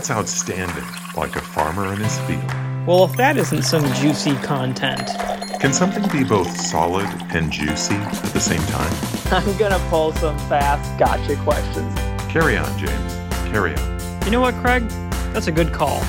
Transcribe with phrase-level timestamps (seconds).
[0.00, 2.42] That's outstanding, like a farmer in his field.
[2.86, 5.06] Well, if that isn't some juicy content.
[5.60, 8.90] Can something be both solid and juicy at the same time?
[9.30, 11.94] I'm gonna pull some fast gotcha questions.
[12.32, 13.14] Carry on, James.
[13.52, 14.24] Carry on.
[14.24, 14.88] You know what, Craig?
[15.34, 16.02] That's a good call.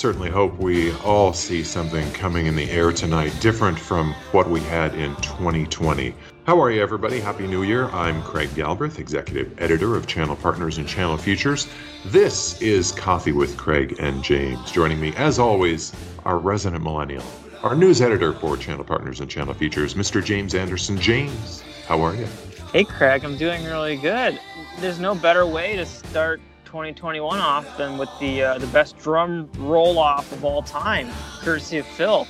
[0.00, 4.58] Certainly hope we all see something coming in the air tonight different from what we
[4.60, 6.14] had in 2020.
[6.46, 7.20] How are you, everybody?
[7.20, 7.84] Happy New Year.
[7.90, 11.68] I'm Craig Galbraith, Executive Editor of Channel Partners and Channel Futures.
[12.06, 14.70] This is Coffee with Craig and James.
[14.70, 15.92] Joining me, as always,
[16.24, 17.24] our resident millennial,
[17.62, 20.24] our news editor for Channel Partners and Channel Futures, Mr.
[20.24, 20.98] James Anderson.
[20.98, 22.26] James, how are you?
[22.72, 24.40] Hey, Craig, I'm doing really good.
[24.78, 29.50] There's no better way to start 2021 off than with the uh, the best drum
[29.58, 31.08] roll off of all time,
[31.40, 32.28] courtesy of Phil.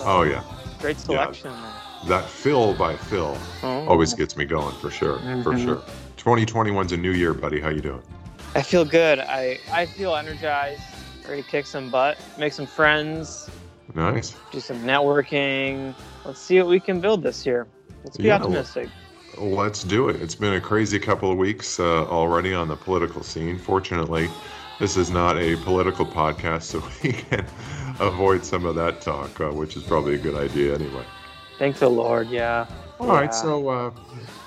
[0.00, 0.44] Oh, yeah.
[0.78, 1.54] Great selection.
[2.06, 3.86] That Phil by Phil Oh.
[3.88, 5.16] always gets me going for sure.
[5.42, 5.64] For Mhm.
[5.64, 5.82] sure.
[6.18, 7.60] 2021's a new year, buddy.
[7.62, 8.02] How you doing?
[8.54, 9.20] I feel good.
[9.20, 10.82] I, I feel energized,
[11.26, 13.48] ready to kick some butt, make some friends,
[13.94, 14.36] Nice.
[14.52, 15.94] do some networking.
[16.26, 17.66] Let's see what we can build this year.
[18.04, 18.90] Let's be Yeah, optimistic.
[19.40, 20.20] Let's do it.
[20.20, 23.58] It's been a crazy couple of weeks uh, already on the political scene.
[23.58, 24.28] Fortunately,
[24.80, 27.46] this is not a political podcast, so we can
[28.00, 31.04] avoid some of that talk, uh, which is probably a good idea anyway.
[31.58, 32.28] Thanks, the Lord.
[32.28, 32.66] Yeah.
[33.00, 33.30] All right, Yeah.
[33.30, 33.90] so uh,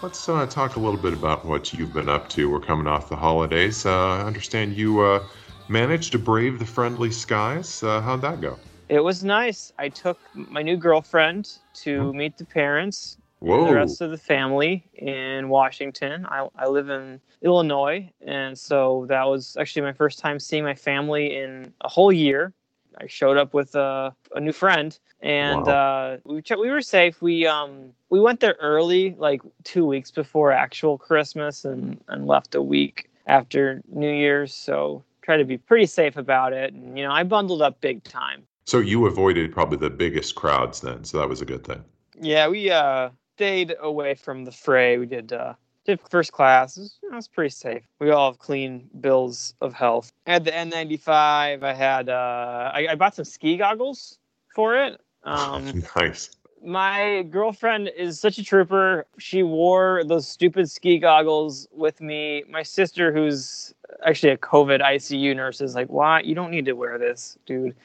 [0.01, 2.49] let's uh, talk a little bit about what you've been up to.
[2.49, 3.85] We're coming off the holidays.
[3.85, 5.23] Uh, I understand you uh,
[5.69, 7.81] managed to brave the friendly skies.
[7.81, 8.57] Uh, how'd that go?
[8.89, 9.71] It was nice.
[9.79, 13.65] I took my new girlfriend to meet the parents, Whoa.
[13.65, 16.27] the rest of the family in Washington.
[16.27, 20.75] I, I live in Illinois, and so that was actually my first time seeing my
[20.75, 22.53] family in a whole year.
[22.99, 27.19] I showed up with a, a new friend, and uh, we ch- we were safe.
[27.19, 32.53] We um we went there early, like two weeks before actual Christmas, and and left
[32.53, 34.53] a week after New Year's.
[34.53, 36.73] So try to be pretty safe about it.
[36.73, 38.43] And you know, I bundled up big time.
[38.65, 41.83] So you avoided probably the biggest crowds then, so that was a good thing.
[42.19, 43.09] Yeah, we uh
[43.41, 44.99] stayed away from the fray.
[44.99, 45.53] We did uh
[45.85, 46.77] did first class.
[46.77, 47.81] It was, it was pretty safe.
[47.99, 50.13] We all have clean bills of health.
[50.27, 51.63] I had the N95.
[51.63, 54.19] I had uh I, I bought some ski goggles
[54.53, 55.01] for it.
[55.23, 56.29] Um nice.
[56.63, 59.07] my girlfriend is such a trooper.
[59.17, 62.43] She wore those stupid ski goggles with me.
[62.47, 63.73] My sister, who's
[64.05, 66.21] actually a COVID ICU nurse, is like, "Why?
[66.21, 67.75] You don't need to wear this, dude.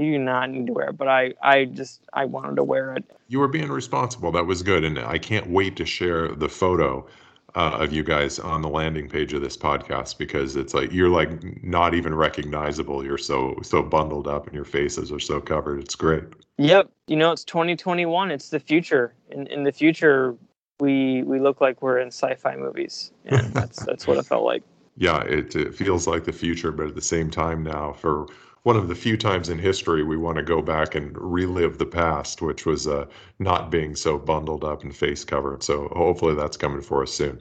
[0.00, 2.94] You do not need to wear it." But I, I just, I wanted to wear
[2.94, 3.04] it.
[3.28, 4.32] You were being responsible.
[4.32, 7.06] That was good, and I can't wait to share the photo
[7.54, 11.08] uh, of you guys on the landing page of this podcast because it's like you're
[11.08, 13.04] like not even recognizable.
[13.04, 15.80] You're so so bundled up, and your faces are so covered.
[15.80, 16.24] It's great.
[16.58, 16.90] Yep.
[17.06, 18.30] You know, it's 2021.
[18.30, 19.14] It's the future.
[19.30, 20.36] In in the future,
[20.78, 24.62] we we look like we're in sci-fi movies, and that's that's what it felt like.
[24.96, 28.26] Yeah, it, it feels like the future, but at the same time now, for
[28.62, 31.86] one of the few times in history we want to go back and relive the
[31.86, 33.06] past, which was uh,
[33.38, 35.62] not being so bundled up and face covered.
[35.62, 37.40] So hopefully that's coming for us soon.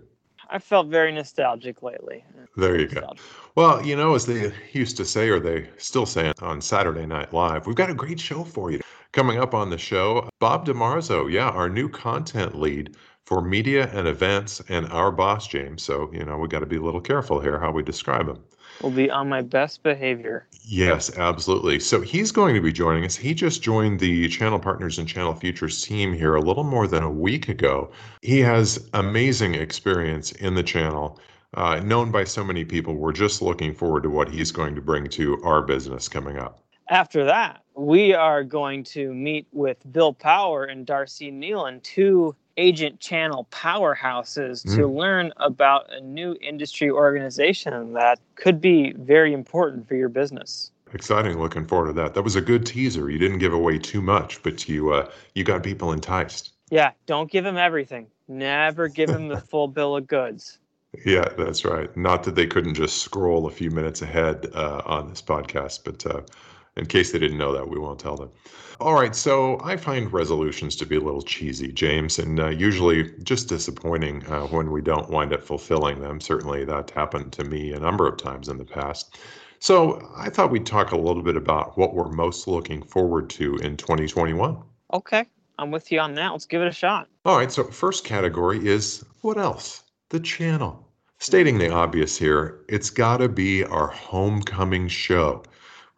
[0.51, 2.23] I felt very nostalgic lately.
[2.57, 3.13] There you go.
[3.55, 7.33] Well, you know, as they used to say, or they still say on Saturday Night
[7.33, 8.79] Live, we've got a great show for you.
[9.11, 14.07] Coming up on the show, Bob DeMarzo, yeah, our new content lead for media and
[14.07, 15.83] events, and our boss, James.
[15.83, 18.43] So, you know, we got to be a little careful here how we describe him.
[18.81, 20.47] Will be on my best behavior.
[20.63, 21.79] Yes, absolutely.
[21.79, 23.15] So he's going to be joining us.
[23.15, 27.03] He just joined the Channel Partners and Channel Futures team here a little more than
[27.03, 27.91] a week ago.
[28.21, 31.19] He has amazing experience in the channel,
[31.55, 32.95] uh, known by so many people.
[32.95, 36.63] We're just looking forward to what he's going to bring to our business coming up.
[36.89, 42.99] After that, we are going to meet with Bill Power and Darcy Nealon, two agent
[42.99, 49.95] channel powerhouses, to learn about a new industry organization that could be very important for
[49.95, 50.71] your business.
[50.93, 51.39] Exciting.
[51.39, 52.13] Looking forward to that.
[52.13, 53.09] That was a good teaser.
[53.09, 56.53] You didn't give away too much, but you uh, you got people enticed.
[56.69, 58.07] Yeah, don't give them everything.
[58.27, 60.59] Never give them the full bill of goods.
[61.05, 61.95] Yeah, that's right.
[61.95, 66.05] Not that they couldn't just scroll a few minutes ahead uh, on this podcast, but
[66.05, 66.21] uh,
[66.79, 68.31] in case they didn't know that, we won't tell them.
[68.79, 73.11] All right, so I find resolutions to be a little cheesy, James, and uh, usually
[73.23, 76.21] just disappointing uh, when we don't wind up fulfilling them.
[76.21, 79.17] Certainly, that happened to me a number of times in the past.
[79.59, 83.57] So I thought we'd talk a little bit about what we're most looking forward to
[83.57, 84.57] in 2021.
[84.93, 85.25] Okay.
[85.57, 86.31] I'm with you on that.
[86.31, 87.09] Let's give it a shot.
[87.25, 87.51] All right.
[87.51, 89.83] So, first category is what else?
[90.07, 90.87] The channel.
[91.17, 95.43] Stating the obvious here, it's got to be our homecoming show.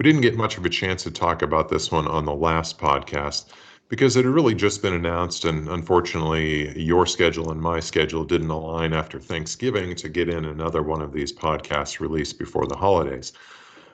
[0.02, 2.80] We didn't get much of a chance to talk about this one on the last
[2.80, 3.50] podcast
[3.88, 8.50] because it had really just been announced, and unfortunately, your schedule and my schedule didn't
[8.50, 13.34] align after Thanksgiving to get in another one of these podcasts released before the holidays.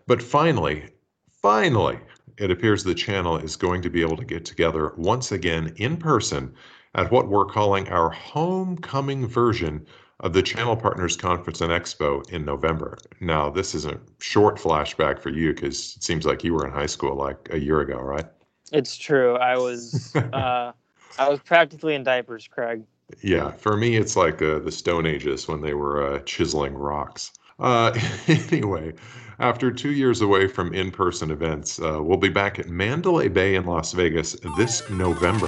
[0.06, 0.86] But finally,
[1.30, 2.00] finally,
[2.38, 5.98] it appears the channel is going to be able to get together once again in
[5.98, 6.54] person
[6.96, 9.86] at what we're calling our homecoming version
[10.22, 12.98] of the Channel Partners Conference and Expo in November.
[13.20, 16.74] Now, this is a short flashback for you because it seems like you were in
[16.74, 18.26] high school like a year ago, right?
[18.72, 19.36] It's true.
[19.36, 20.72] I was uh,
[21.20, 22.84] I was practically in diapers, Craig.
[23.22, 27.32] Yeah, for me, it's like uh, the Stone Ages when they were uh, chiseling rocks.
[27.60, 27.98] Uh,
[28.28, 28.94] anyway,
[29.40, 33.56] after two years away from in person events, uh, we'll be back at Mandalay Bay
[33.56, 35.48] in Las Vegas this November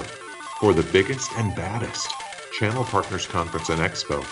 [0.60, 2.14] for the biggest and baddest
[2.58, 4.24] Channel Partners Conference and Expo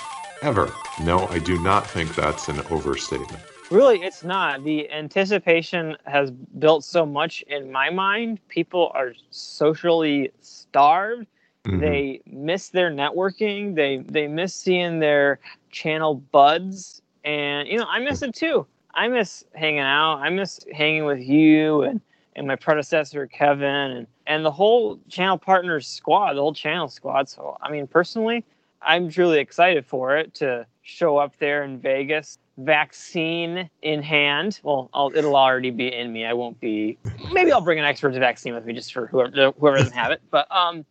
[0.42, 0.72] ever.
[1.04, 3.42] No, I do not think that's an overstatement.
[3.70, 4.64] Really, it's not.
[4.64, 8.40] The anticipation has built so much in my mind.
[8.48, 11.28] People are socially starved.
[11.66, 11.80] Mm-hmm.
[11.82, 13.76] They miss their networking.
[13.76, 15.40] They they miss seeing their
[15.70, 18.66] channel buds, and you know I miss it too.
[18.94, 20.20] I miss hanging out.
[20.20, 22.00] I miss hanging with you and
[22.38, 27.28] and my predecessor Kevin and and the whole channel partners squad, the whole channel squad.
[27.28, 28.46] So I mean, personally,
[28.82, 34.60] I'm truly excited for it to show up there in Vegas, vaccine in hand.
[34.64, 36.26] Well, I'll, it'll already be in me.
[36.26, 36.98] I won't be.
[37.32, 40.22] Maybe I'll bring an extra vaccine with me just for whoever whoever doesn't have it.
[40.32, 40.86] But um,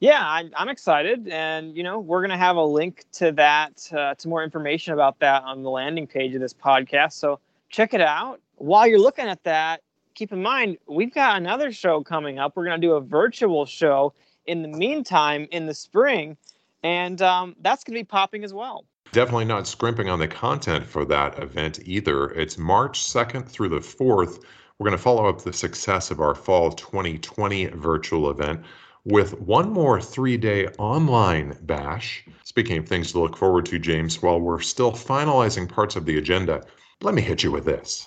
[0.00, 4.14] yeah, I, am excited, and you know we're gonna have a link to that uh,
[4.14, 7.12] to more information about that on the landing page of this podcast.
[7.12, 8.40] So check it out.
[8.56, 9.82] While you're looking at that,
[10.14, 12.56] keep in mind we've got another show coming up.
[12.56, 14.14] We're gonna do a virtual show
[14.46, 16.36] in the meantime in the spring
[16.82, 18.84] and um, that's going to be popping as well.
[19.12, 22.30] Definitely not scrimping on the content for that event either.
[22.30, 24.44] It's March 2nd through the 4th.
[24.78, 28.62] We're going to follow up the success of our fall 2020 virtual event
[29.04, 32.24] with one more three day online bash.
[32.44, 36.18] Speaking of things to look forward to, James, while we're still finalizing parts of the
[36.18, 36.62] agenda,
[37.00, 38.06] let me hit you with this.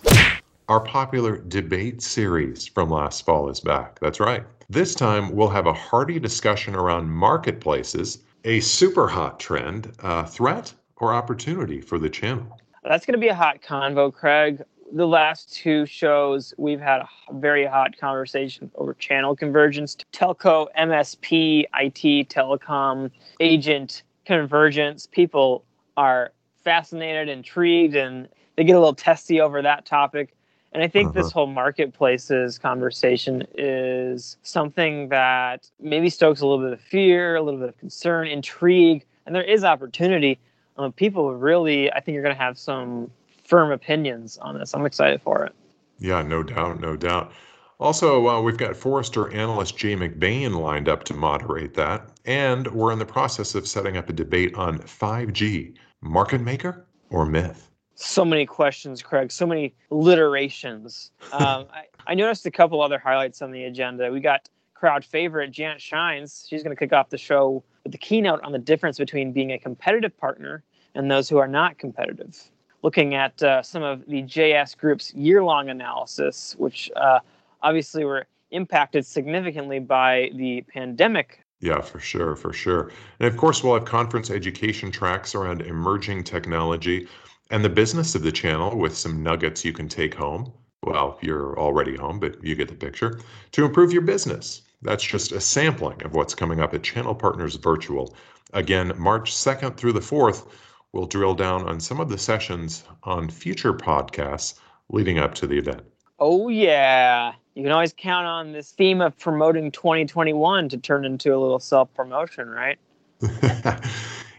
[0.69, 4.00] Our popular debate series from last fall is back.
[4.00, 4.45] That's right.
[4.69, 10.74] This time, we'll have a hearty discussion around marketplaces a super hot trend, uh, threat
[10.98, 12.60] or opportunity for the channel?
[12.84, 14.64] That's going to be a hot convo, Craig.
[14.94, 21.66] The last two shows, we've had a very hot conversation over channel convergence, telco, MSP,
[21.74, 23.10] IT, telecom,
[23.40, 25.08] agent convergence.
[25.08, 25.64] People
[25.96, 26.34] are
[26.64, 30.36] fascinated, intrigued, and they get a little testy over that topic.
[30.73, 31.21] And I think uh-huh.
[31.21, 37.41] this whole marketplaces conversation is something that maybe stokes a little bit of fear, a
[37.41, 40.39] little bit of concern, intrigue, and there is opportunity.
[40.77, 43.12] Um, people really, I think you're going to have some
[43.44, 44.73] firm opinions on this.
[44.73, 45.53] I'm excited for it.
[46.00, 47.33] Yeah, no doubt, no doubt.
[47.79, 52.91] Also, uh, we've got Forrester analyst Jay McBain lined up to moderate that, and we're
[52.91, 57.70] in the process of setting up a debate on 5G market maker or myth
[58.01, 61.12] so many questions, Craig, so many alliterations.
[61.31, 64.11] Um, I, I, noticed a couple other highlights on the agenda.
[64.11, 66.45] We got crowd favorite Janet Schijns.
[66.49, 69.54] She's going to kick off the show with the keynote on the difference between being
[69.54, 70.61] a competitive partner
[70.94, 72.37] and those who are not competitive.
[72.81, 77.19] Looking at uh, some of the JS Group's year long analysis, which uh,
[77.61, 82.92] obviously were impacted significantly by the pandemic yeah, for sure, for sure.
[83.19, 87.07] And of course, we'll have conference education tracks around emerging technology
[87.52, 90.52] and the business of the channel with some nuggets you can take home.
[90.84, 93.20] Well, you're already home, but you get the picture.
[93.52, 94.62] To improve your business.
[94.81, 98.16] That's just a sampling of what's coming up at Channel Partners Virtual.
[98.54, 100.48] Again, March 2nd through the 4th,
[100.92, 104.56] we'll drill down on some of the sessions on future podcasts
[104.90, 105.84] leading up to the event.
[106.20, 107.34] Oh, yeah.
[107.54, 111.60] You can always count on this theme of promoting 2021 to turn into a little
[111.60, 112.80] self promotion, right?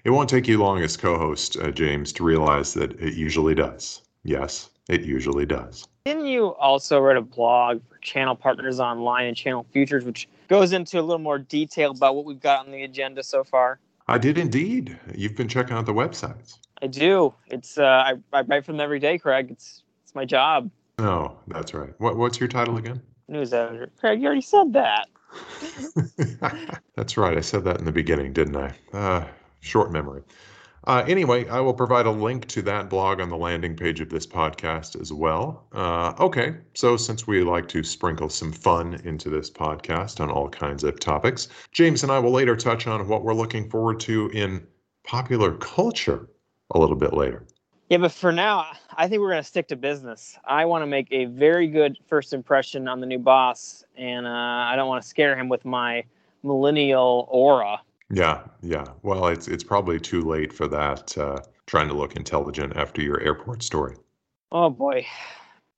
[0.04, 3.54] It won't take you long as co host, uh, James, to realize that it usually
[3.54, 4.02] does.
[4.24, 5.86] Yes, it usually does.
[6.04, 10.72] Didn't you also write a blog for Channel Partners Online and Channel Futures, which goes
[10.72, 13.78] into a little more detail about what we've got on the agenda so far?
[14.08, 14.98] I did indeed.
[15.14, 16.58] You've been checking out the websites.
[16.82, 17.32] I do.
[17.46, 19.52] It's uh, I, I write for them every day, Craig.
[19.52, 20.68] It's it's my job.
[20.98, 21.94] Oh, that's right.
[21.98, 23.00] What what's your title again?
[23.28, 23.88] News editor.
[24.00, 25.06] Craig, you already said that.
[26.96, 27.38] that's right.
[27.38, 28.74] I said that in the beginning, didn't I?
[28.92, 29.24] Uh,
[29.62, 30.22] short memory.
[30.84, 34.10] Uh, anyway, I will provide a link to that blog on the landing page of
[34.10, 35.64] this podcast as well.
[35.72, 40.48] Uh, okay, so since we like to sprinkle some fun into this podcast on all
[40.48, 44.28] kinds of topics, James and I will later touch on what we're looking forward to
[44.30, 44.66] in
[45.04, 46.28] popular culture
[46.74, 47.46] a little bit later.
[47.88, 48.66] Yeah, but for now,
[48.96, 50.36] I think we're going to stick to business.
[50.46, 54.30] I want to make a very good first impression on the new boss, and uh,
[54.30, 56.02] I don't want to scare him with my
[56.42, 57.82] millennial aura.
[58.12, 58.84] Yeah, yeah.
[59.02, 61.16] Well, it's it's probably too late for that.
[61.16, 63.96] Uh, trying to look intelligent after your airport story.
[64.52, 65.06] Oh boy.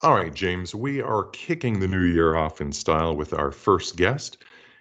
[0.02, 0.74] All right, James.
[0.74, 4.38] We are kicking the new year off in style with our first guest.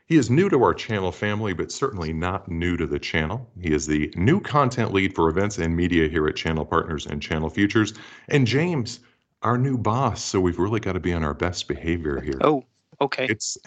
[0.07, 3.47] He is new to our channel family, but certainly not new to the channel.
[3.61, 7.21] He is the new content lead for events and media here at Channel Partners and
[7.21, 7.93] Channel Futures.
[8.29, 8.99] And James,
[9.43, 10.23] our new boss.
[10.23, 12.39] So we've really got to be on our best behavior here.
[12.41, 12.65] Oh,
[12.99, 13.27] okay.
[13.29, 13.57] It's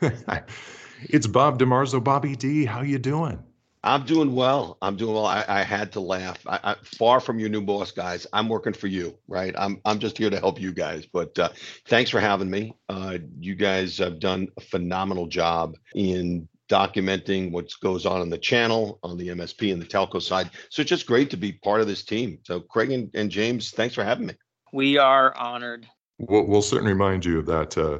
[1.02, 2.02] It's Bob DeMarzo.
[2.02, 3.42] Bobby D, how you doing?
[3.84, 4.78] I'm doing well.
[4.82, 5.26] I'm doing well.
[5.26, 6.38] I, I had to laugh.
[6.46, 8.26] I, I, far from your new boss, guys.
[8.32, 9.54] I'm working for you, right?
[9.56, 11.06] I'm I'm just here to help you guys.
[11.06, 11.50] But uh,
[11.86, 12.74] thanks for having me.
[12.88, 18.38] Uh, you guys have done a phenomenal job in documenting what goes on in the
[18.38, 20.50] channel, on the MSP and the telco side.
[20.70, 22.38] So it's just great to be part of this team.
[22.44, 24.34] So Craig and, and James, thanks for having me.
[24.72, 25.86] We are honored.
[26.18, 27.78] We'll, we'll certainly remind you of that.
[27.78, 27.98] Uh,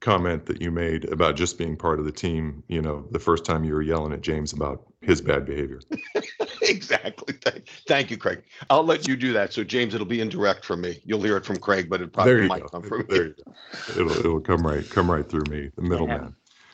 [0.00, 3.44] comment that you made about just being part of the team, you know, the first
[3.44, 5.80] time you were yelling at James about his bad behavior.
[6.62, 7.34] exactly.
[7.42, 8.42] Thank, thank, you, Craig.
[8.70, 9.52] I'll let you do that.
[9.52, 11.00] So, James, it'll be indirect from me.
[11.04, 12.68] You'll hear it from Craig, but it probably might go.
[12.68, 13.34] come from there me.
[13.38, 14.00] You go.
[14.00, 16.22] It'll, it'll come right, come right through me, the middleman.
[16.22, 16.28] Yeah.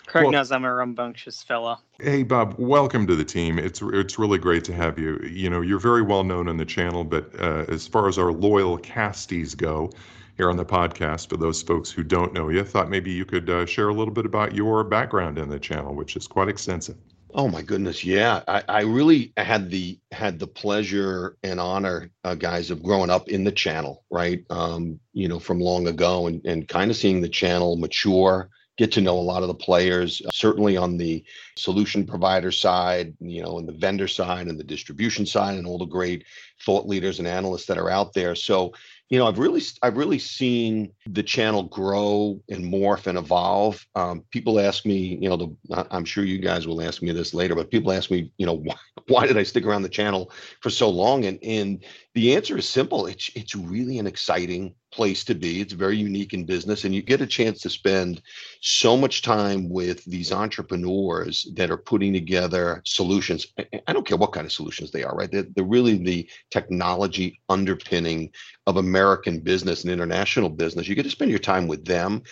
[0.06, 1.78] Craig well, knows I'm a rambunctious fella.
[1.98, 3.58] Hey, Bob, welcome to the team.
[3.58, 5.18] It's it's really great to have you.
[5.20, 8.30] You know, you're very well known on the channel, but uh, as far as our
[8.30, 9.90] loyal casties go,
[10.36, 12.64] here on the podcast for those folks who don't know you.
[12.64, 15.94] Thought maybe you could uh, share a little bit about your background in the channel,
[15.94, 16.96] which is quite extensive.
[17.34, 18.42] Oh my goodness, yeah.
[18.46, 23.28] I, I really had the had the pleasure and honor, uh, guys, of growing up
[23.28, 24.44] in the channel, right?
[24.50, 28.92] Um, you know, from long ago, and and kind of seeing the channel mature, get
[28.92, 30.20] to know a lot of the players.
[30.20, 31.24] Uh, certainly on the
[31.56, 35.78] solution provider side, you know, and the vendor side, and the distribution side, and all
[35.78, 36.26] the great
[36.60, 38.34] thought leaders and analysts that are out there.
[38.34, 38.74] So
[39.12, 43.86] you know, I've really, I've really seen the channel grow and morph and evolve.
[43.94, 47.34] Um, people ask me, you know, the, I'm sure you guys will ask me this
[47.34, 48.76] later, but people ask me, you know, why,
[49.08, 51.26] why did I stick around the channel for so long?
[51.26, 53.06] And and the answer is simple.
[53.06, 55.60] It's it's really an exciting place to be.
[55.60, 58.20] It's very unique in business, and you get a chance to spend
[58.60, 63.46] so much time with these entrepreneurs that are putting together solutions.
[63.86, 65.30] I don't care what kind of solutions they are, right?
[65.30, 68.30] They're, they're really the technology underpinning
[68.66, 70.88] of American business and international business.
[70.88, 72.22] You get to spend your time with them,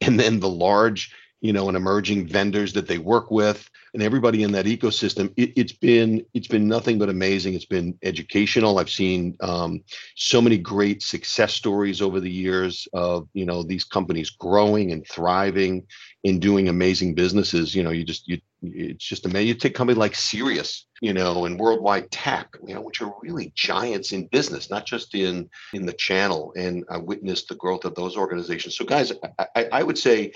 [0.00, 4.42] and then the large you know, and emerging vendors that they work with, and everybody
[4.42, 5.32] in that ecosystem.
[5.36, 7.54] It, has been it's been nothing but amazing.
[7.54, 8.78] It's been educational.
[8.78, 9.82] I've seen um,
[10.16, 15.06] so many great success stories over the years of you know these companies growing and
[15.06, 15.86] thriving
[16.24, 17.74] and doing amazing businesses.
[17.74, 19.48] You know, you just you it's just amazing.
[19.48, 23.52] You take company like Sirius, you know, and Worldwide Tech, you know, which are really
[23.54, 26.52] giants in business, not just in in the channel.
[26.56, 28.76] And I witnessed the growth of those organizations.
[28.76, 29.12] So, guys,
[29.56, 30.32] I, I would say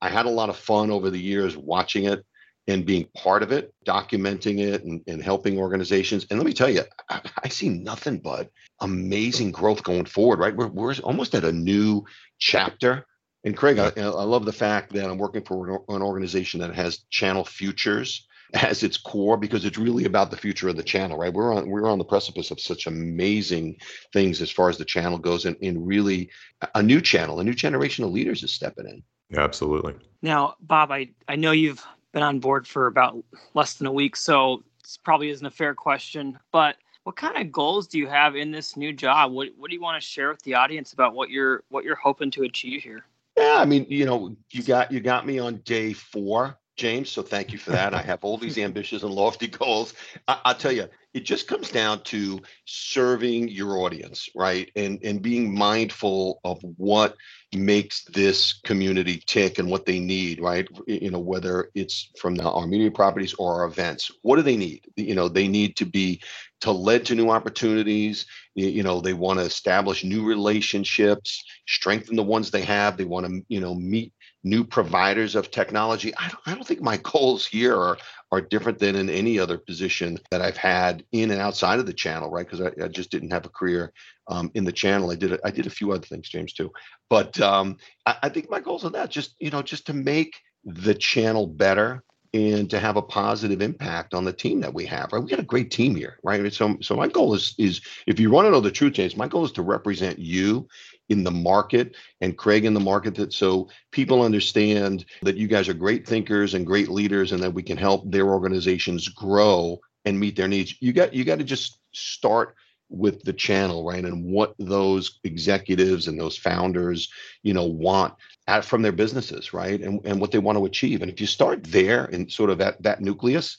[0.00, 2.24] I had a lot of fun over the years watching it
[2.68, 6.26] and being part of it, documenting it and, and helping organizations.
[6.30, 10.54] And let me tell you, I, I, see nothing but amazing growth going forward, right?
[10.54, 12.04] We're, we're almost at a new
[12.38, 13.06] chapter.
[13.44, 17.04] And Craig, I, I love the fact that I'm working for an organization that has
[17.10, 21.32] channel futures as its core because it's really about the future of the channel, right?
[21.32, 23.76] We're on we're on the precipice of such amazing
[24.12, 26.30] things as far as the channel goes, and, and really
[26.74, 29.02] a new channel, a new generation of leaders is stepping in.
[29.30, 29.94] Yeah, absolutely.
[30.22, 33.22] Now, Bob, I, I know you've been on board for about
[33.54, 37.52] less than a week, so this probably isn't a fair question, but what kind of
[37.52, 39.30] goals do you have in this new job?
[39.30, 41.94] What what do you want to share with the audience about what you're what you're
[41.94, 43.06] hoping to achieve here?
[43.36, 47.10] Yeah, I mean, you know, you got you got me on day four, James.
[47.10, 47.94] So thank you for that.
[47.94, 49.94] I have all these ambitious and lofty goals.
[50.28, 54.70] I, will tell you, it just comes down to serving your audience, right?
[54.76, 57.16] And and being mindful of what
[57.54, 60.68] makes this community tick and what they need, right?
[60.86, 64.56] You know, whether it's from the, our media properties or our events, what do they
[64.56, 64.84] need?
[64.96, 66.20] You know, they need to be
[66.60, 68.26] to lead to new opportunities.
[68.54, 72.96] You know, they want to establish new relationships, strengthen the ones they have.
[72.96, 74.12] They want to, you know, meet
[74.46, 76.14] new providers of technology.
[76.16, 77.98] I don't, I don't think my goals here are
[78.32, 81.92] are different than in any other position that I've had in and outside of the
[81.92, 82.44] channel, right?
[82.44, 83.92] Because I, I, just didn't have a career
[84.26, 85.12] um, in the channel.
[85.12, 86.72] I did a, I did a few other things, James, too.
[87.08, 90.36] But um, I, I think my goals are that just you know just to make
[90.64, 92.02] the channel better
[92.34, 95.12] and to have a positive impact on the team that we have.
[95.12, 96.52] Right, we got a great team here, right?
[96.52, 99.28] So, so my goal is is if you want to know the truth, James, my
[99.28, 100.68] goal is to represent you
[101.08, 105.68] in the market and Craig in the market that so people understand that you guys
[105.68, 110.18] are great thinkers and great leaders and that we can help their organizations grow and
[110.18, 110.74] meet their needs.
[110.80, 112.56] You got you got to just start
[112.88, 114.04] with the channel, right?
[114.04, 117.10] And what those executives and those founders,
[117.42, 118.14] you know, want
[118.46, 119.80] at, from their businesses, right?
[119.80, 121.02] And, and what they want to achieve.
[121.02, 123.58] And if you start there and sort of at that nucleus,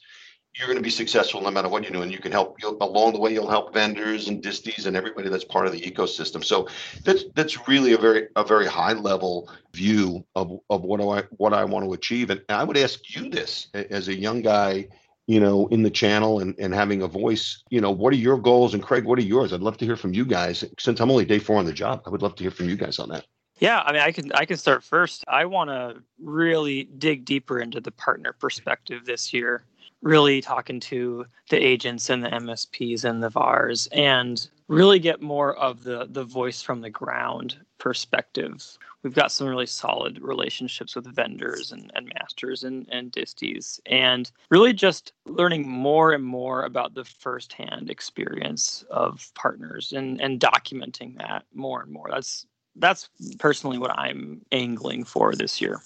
[0.56, 2.01] you're going to be successful no matter what you do.
[2.01, 3.34] And you can help you along the way.
[3.34, 6.44] You'll help vendors and disties and everybody that's part of the ecosystem.
[6.44, 6.68] So
[7.04, 11.54] that's that's really a very a very high level view of of what I what
[11.54, 12.30] I want to achieve.
[12.30, 14.88] And I would ask you this as a young guy
[15.27, 18.38] you know, in the channel and, and having a voice, you know, what are your
[18.38, 18.74] goals?
[18.74, 19.51] And Craig, what are yours?
[19.51, 20.63] I'd love to hear from you guys.
[20.80, 22.77] Since I'm only day four on the job, I would love to hear from you
[22.77, 23.25] guys on that.
[23.60, 25.24] Yeah, I mean, I can I can start first.
[25.27, 29.63] I want to really dig deeper into the partner perspective this year.
[30.01, 35.56] Really talking to the agents and the MSPs and the VARs, and really get more
[35.58, 38.77] of the the voice from the ground perspective.
[39.04, 44.30] We've got some really solid relationships with vendors and, and masters and, and disties and
[44.50, 51.18] really just learning more and more about the firsthand experience of partners and, and documenting
[51.20, 52.08] that more and more.
[52.10, 52.46] That's
[52.80, 55.82] that's personally what i'm angling for this year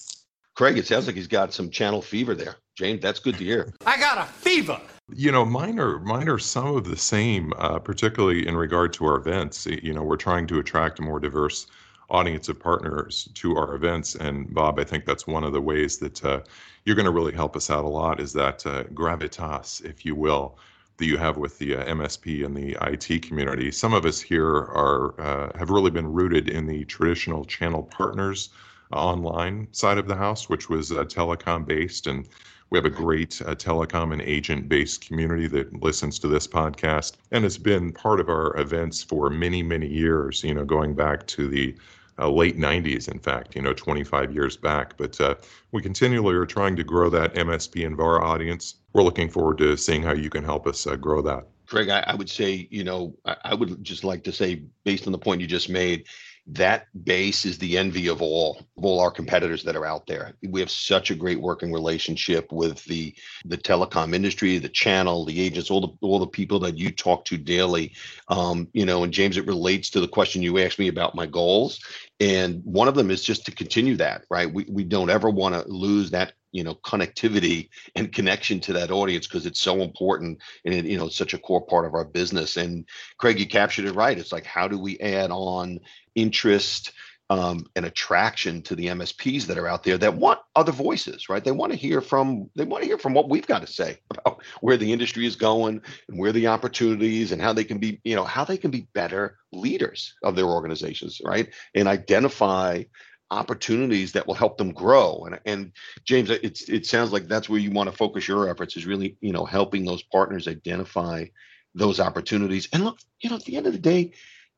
[0.62, 3.74] craig it sounds like he's got some channel fever there james that's good to hear
[3.88, 4.80] i got a fever
[5.12, 9.04] you know mine are mine are some of the same uh, particularly in regard to
[9.04, 11.66] our events you know we're trying to attract a more diverse
[12.12, 14.16] audience of partners to our events.
[14.16, 16.42] And Bob, I think that's one of the ways that uh,
[16.84, 20.14] you're going to really help us out a lot is that uh, gravitas, if you
[20.14, 20.58] will,
[20.98, 23.72] that you have with the uh, MSP and the IT community.
[23.72, 28.50] Some of us here are uh, have really been rooted in the traditional channel partners
[28.94, 32.28] online side of the house, which was uh, telecom based and
[32.72, 37.18] we have a great uh, telecom and agent based community that listens to this podcast
[37.32, 41.28] and has been part of our events for many, many years, you know, going back
[41.28, 41.76] to the
[42.18, 44.96] uh, late 90s, in fact, you know, 25 years back.
[44.96, 45.36] But uh,
[45.74, 48.76] we continually are trying to grow that MSP and VAR audience.
[48.94, 51.48] We're looking forward to seeing how you can help us uh, grow that.
[51.68, 55.08] Greg, I, I, would say, you know, I, I would just like to say, based
[55.08, 56.06] on the point you just made,
[56.48, 60.34] that base is the envy of all of all our competitors that are out there.
[60.44, 65.40] We have such a great working relationship with the the telecom industry, the channel, the
[65.40, 67.94] agents, all the all the people that you talk to daily.
[68.28, 71.28] Um, you know, and James, it relates to the question you asked me about my
[71.28, 71.80] goals.
[72.22, 74.52] And one of them is just to continue that, right?
[74.52, 78.92] We we don't ever want to lose that you know connectivity and connection to that
[78.92, 81.96] audience because it's so important and it, you know it's such a core part of
[81.96, 82.86] our business and
[83.18, 85.80] craig you captured it right it's like how do we add on
[86.16, 86.92] interest
[87.32, 91.42] um, and attraction to the MSPs that are out there that want other voices, right?
[91.42, 94.00] They want to hear from they want to hear from what we've got to say
[94.12, 98.02] about where the industry is going and where the opportunities and how they can be,
[98.04, 101.48] you know, how they can be better leaders of their organizations, right?
[101.74, 102.84] And identify
[103.32, 105.24] opportunities that will help them grow.
[105.26, 105.72] And and
[106.04, 109.16] James, it's it sounds like that's where you want to focus your efforts is really,
[109.22, 111.28] you know, helping those partners identify
[111.76, 112.68] those opportunities.
[112.74, 114.12] And look, you know, at the end of the day,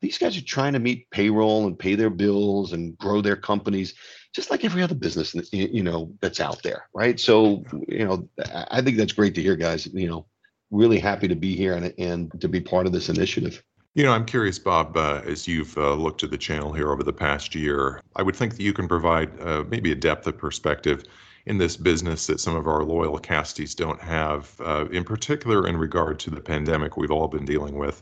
[0.04, 3.94] these guys are trying to meet payroll and pay their bills and grow their companies
[4.36, 8.28] just like every other business you know that's out there right so you know
[8.70, 10.26] i think that's great to hear guys you know
[10.72, 13.64] really happy to be here and, and to be part of this initiative
[13.96, 17.04] you know, I'm curious, Bob, uh, as you've uh, looked at the channel here over
[17.04, 20.36] the past year, I would think that you can provide uh, maybe a depth of
[20.36, 21.04] perspective
[21.46, 25.78] in this business that some of our loyal casties don't have, uh, in particular in
[25.78, 28.02] regard to the pandemic we've all been dealing with.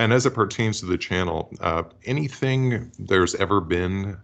[0.00, 4.16] And as it pertains to the channel, uh, anything there's ever been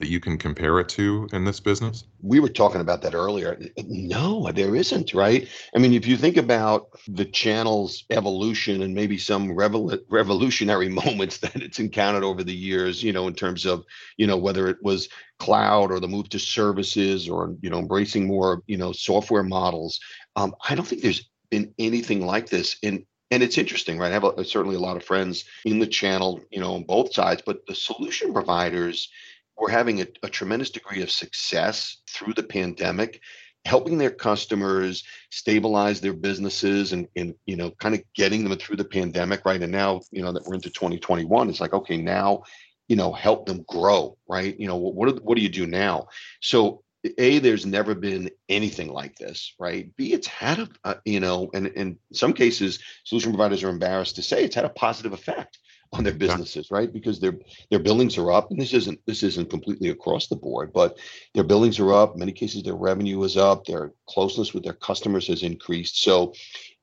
[0.00, 2.02] that you can compare it to in this business?
[2.20, 3.56] We were talking about that earlier.
[3.86, 5.46] No, there isn't, right?
[5.72, 11.38] I mean, if you think about the channel's evolution and maybe some revol- revolutionary moments
[11.38, 13.84] that it's encountered over the years, you know, in terms of,
[14.16, 18.26] you know, whether it was cloud or the move to services or, you know, embracing
[18.26, 20.00] more, you know, software models,
[20.34, 24.10] um, I don't think there's been anything like this in and it's interesting right?
[24.10, 26.84] I have a, uh, certainly a lot of friends in the channel you know on
[26.84, 29.10] both sides but the solution providers
[29.56, 33.20] were having a, a tremendous degree of success through the pandemic
[33.66, 38.76] helping their customers stabilize their businesses and, and you know kind of getting them through
[38.76, 39.62] the pandemic right?
[39.62, 42.42] And now you know that we're into 2021 it's like okay now
[42.88, 44.58] you know help them grow right?
[44.58, 46.08] You know what what do, what do you do now?
[46.40, 46.82] So
[47.18, 51.68] a there's never been anything like this right b it's had a, you know and
[51.68, 55.58] in some cases solution providers are embarrassed to say it's had a positive effect
[55.92, 56.92] on their businesses, right?
[56.92, 57.34] Because their
[57.70, 60.98] their billings are up, and this isn't this isn't completely across the board, but
[61.34, 62.14] their billings are up.
[62.14, 63.64] In many cases, their revenue is up.
[63.64, 66.02] Their closeness with their customers has increased.
[66.02, 66.34] So,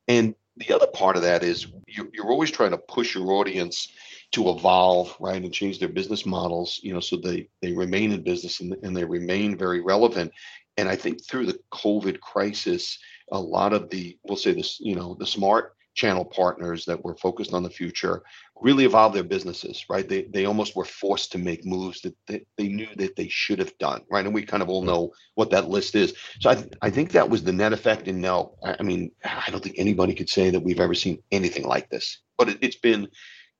[0.07, 3.89] and the other part of that is you're, you're always trying to push your audience
[4.33, 8.23] to evolve, right, and change their business models, you know, so they they remain in
[8.23, 10.31] business and, and they remain very relevant.
[10.77, 12.99] And I think through the COVID crisis,
[13.31, 17.17] a lot of the we'll say this, you know, the smart channel partners that were
[17.17, 18.21] focused on the future
[18.61, 20.07] really evolved their businesses right?
[20.07, 23.57] They, they almost were forced to make moves that they, they knew that they should
[23.57, 24.23] have done right?
[24.23, 26.13] And we kind of all know what that list is.
[26.39, 29.63] So i, I think that was the net effect and no i mean i don't
[29.63, 32.19] think anybody could say that we've ever seen anything like this.
[32.37, 33.07] But it, it's been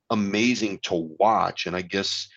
[0.10, 2.28] amazing to watch and i guess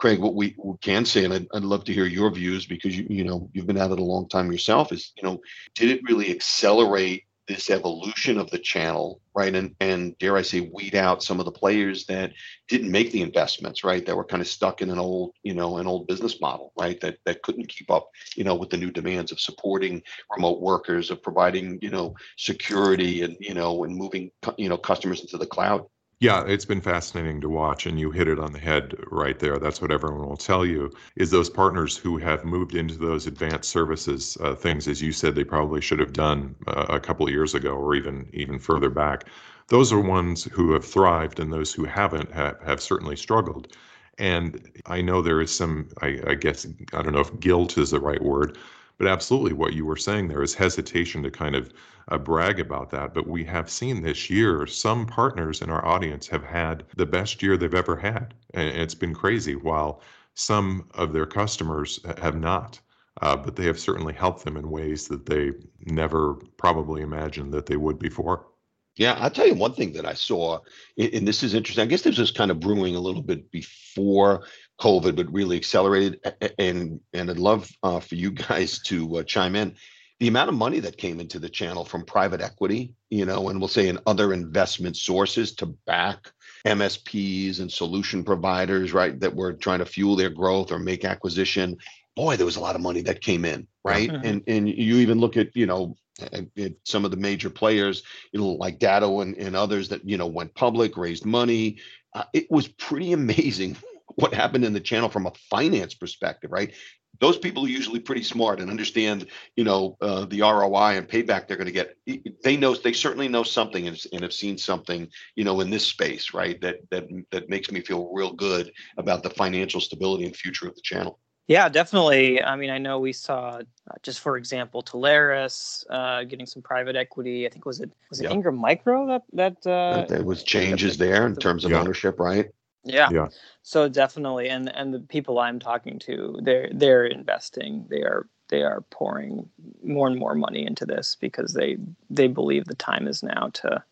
[0.00, 2.96] Craig, what we, we can say, and I'd, I'd, love to hear your views because
[2.96, 4.92] you you know you've been at it a long time yourself.
[4.92, 5.42] Is you know,
[5.74, 9.54] did it really accelerate this evolution of the channel, right?
[9.54, 12.32] And and dare I say, weed out some of the players that
[12.68, 14.06] didn't make the investments, right?
[14.06, 16.98] That were kind of stuck in an old, you know, an old business model, right?
[17.00, 20.02] That that couldn't keep up, you know, with the new demands of supporting
[20.34, 25.20] remote workers, of providing, you know, security and you know, and moving, you know, customers
[25.20, 25.84] into the cloud.
[26.20, 29.58] Yeah, it's been fascinating to watch, and you hit it on the head right there.
[29.58, 33.70] That's what everyone will tell you is those partners who have moved into those advanced
[33.70, 37.32] services uh, things, as you said, they probably should have done uh, a couple of
[37.32, 39.24] years ago, or even even further back.
[39.68, 43.74] Those are ones who have thrived, and those who haven't have, have certainly struggled.
[44.18, 47.90] And I know there is some, I, I guess, I don't know if guilt is
[47.92, 48.58] the right word,
[49.00, 51.72] but absolutely what you were saying there is hesitation to kind of
[52.08, 53.14] uh, brag about that.
[53.14, 57.42] But we have seen this year some partners in our audience have had the best
[57.42, 58.34] year they've ever had.
[58.52, 60.02] And it's been crazy, while
[60.34, 62.78] some of their customers have not.
[63.22, 65.52] Uh, but they have certainly helped them in ways that they
[65.86, 68.48] never probably imagined that they would before.
[68.96, 70.58] Yeah, I'll tell you one thing that I saw,
[70.98, 71.82] and this is interesting.
[71.82, 74.44] I guess this was kind of brewing a little bit before
[74.80, 76.20] COVID, but really accelerated.
[76.58, 79.74] And and I'd love uh, for you guys to uh, chime in.
[80.18, 83.58] The amount of money that came into the channel from private equity, you know, and
[83.58, 86.30] we'll say in other investment sources to back
[86.66, 91.78] MSPs and solution providers, right, that were trying to fuel their growth or make acquisition.
[92.16, 94.10] Boy, there was a lot of money that came in, right?
[94.10, 94.26] Mm-hmm.
[94.26, 95.96] And and you even look at, you know,
[96.32, 100.06] at, at some of the major players, you know, like Datto and, and others that
[100.06, 101.78] you know went public, raised money.
[102.12, 103.76] Uh, it was pretty amazing
[104.16, 106.74] what happened in the channel from a finance perspective, right?
[107.18, 111.46] Those people are usually pretty smart and understand, you know, uh, the ROI and payback
[111.46, 111.96] they're going to get.
[112.42, 115.86] They know they certainly know something and, and have seen something, you know, in this
[115.86, 116.58] space, right?
[116.60, 120.74] That that that makes me feel real good about the financial stability and future of
[120.74, 121.18] the channel.
[121.50, 122.40] Yeah, definitely.
[122.40, 123.62] I mean, I know we saw, uh,
[124.04, 127.44] just for example, Telarus uh, getting some private equity.
[127.44, 128.32] I think was it was it yep.
[128.32, 132.50] Ingram Micro that that uh, there was changes there in terms of ownership, right?
[132.84, 133.08] Yeah.
[133.12, 133.28] Yeah.
[133.62, 137.86] So definitely, and and the people I'm talking to, they're they're investing.
[137.88, 139.48] They are they are pouring
[139.82, 143.82] more and more money into this because they they believe the time is now to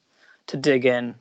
[0.48, 1.14] to dig in.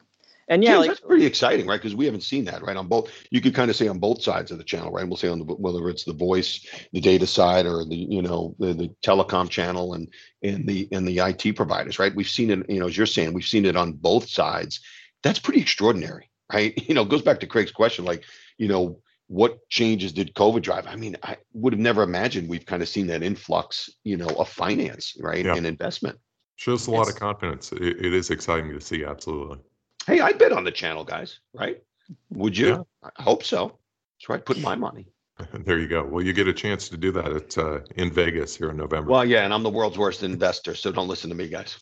[0.50, 1.76] And yeah, like, that's pretty exciting, right?
[1.76, 2.78] Because we haven't seen that, right?
[2.78, 5.06] On both, you could kind of say on both sides of the channel, right?
[5.06, 8.56] We'll say on the whether it's the voice, the data side, or the you know
[8.58, 10.08] the, the telecom channel and
[10.42, 12.16] and the and the IT providers, right?
[12.16, 14.80] We've seen it, you know, as you're saying, we've seen it on both sides.
[15.22, 16.74] That's pretty extraordinary, right?
[16.88, 18.24] You know, goes back to Craig's question, like,
[18.58, 20.88] you know, what changes did COVID drive?
[20.88, 24.28] I mean, I would have never imagined we've kind of seen that influx, you know,
[24.28, 25.56] of finance, right, yeah.
[25.56, 26.18] and investment.
[26.56, 27.72] Shows a lot of confidence.
[27.72, 29.60] It, it is exciting to see, absolutely.
[30.08, 31.40] Hey, I bet on the channel, guys.
[31.54, 31.84] Right?
[32.32, 32.68] Would you?
[32.68, 33.10] Yeah.
[33.18, 33.78] I hope so.
[34.18, 34.44] That's right.
[34.44, 35.08] Put my money.
[35.66, 36.04] There you go.
[36.04, 39.12] Well, you get a chance to do that at uh, in Vegas here in November.
[39.12, 41.78] Well, yeah, and I'm the world's worst investor, so don't listen to me, guys.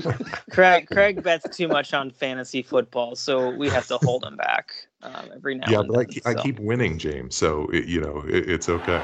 [0.50, 4.72] Craig, Craig bets too much on fantasy football, so we have to hold him back
[5.02, 5.66] um, every now.
[5.66, 5.80] And then.
[5.80, 6.30] Yeah, but then, I, keep, so.
[6.30, 7.34] I keep winning, James.
[7.36, 9.02] So it, you know it, it's okay.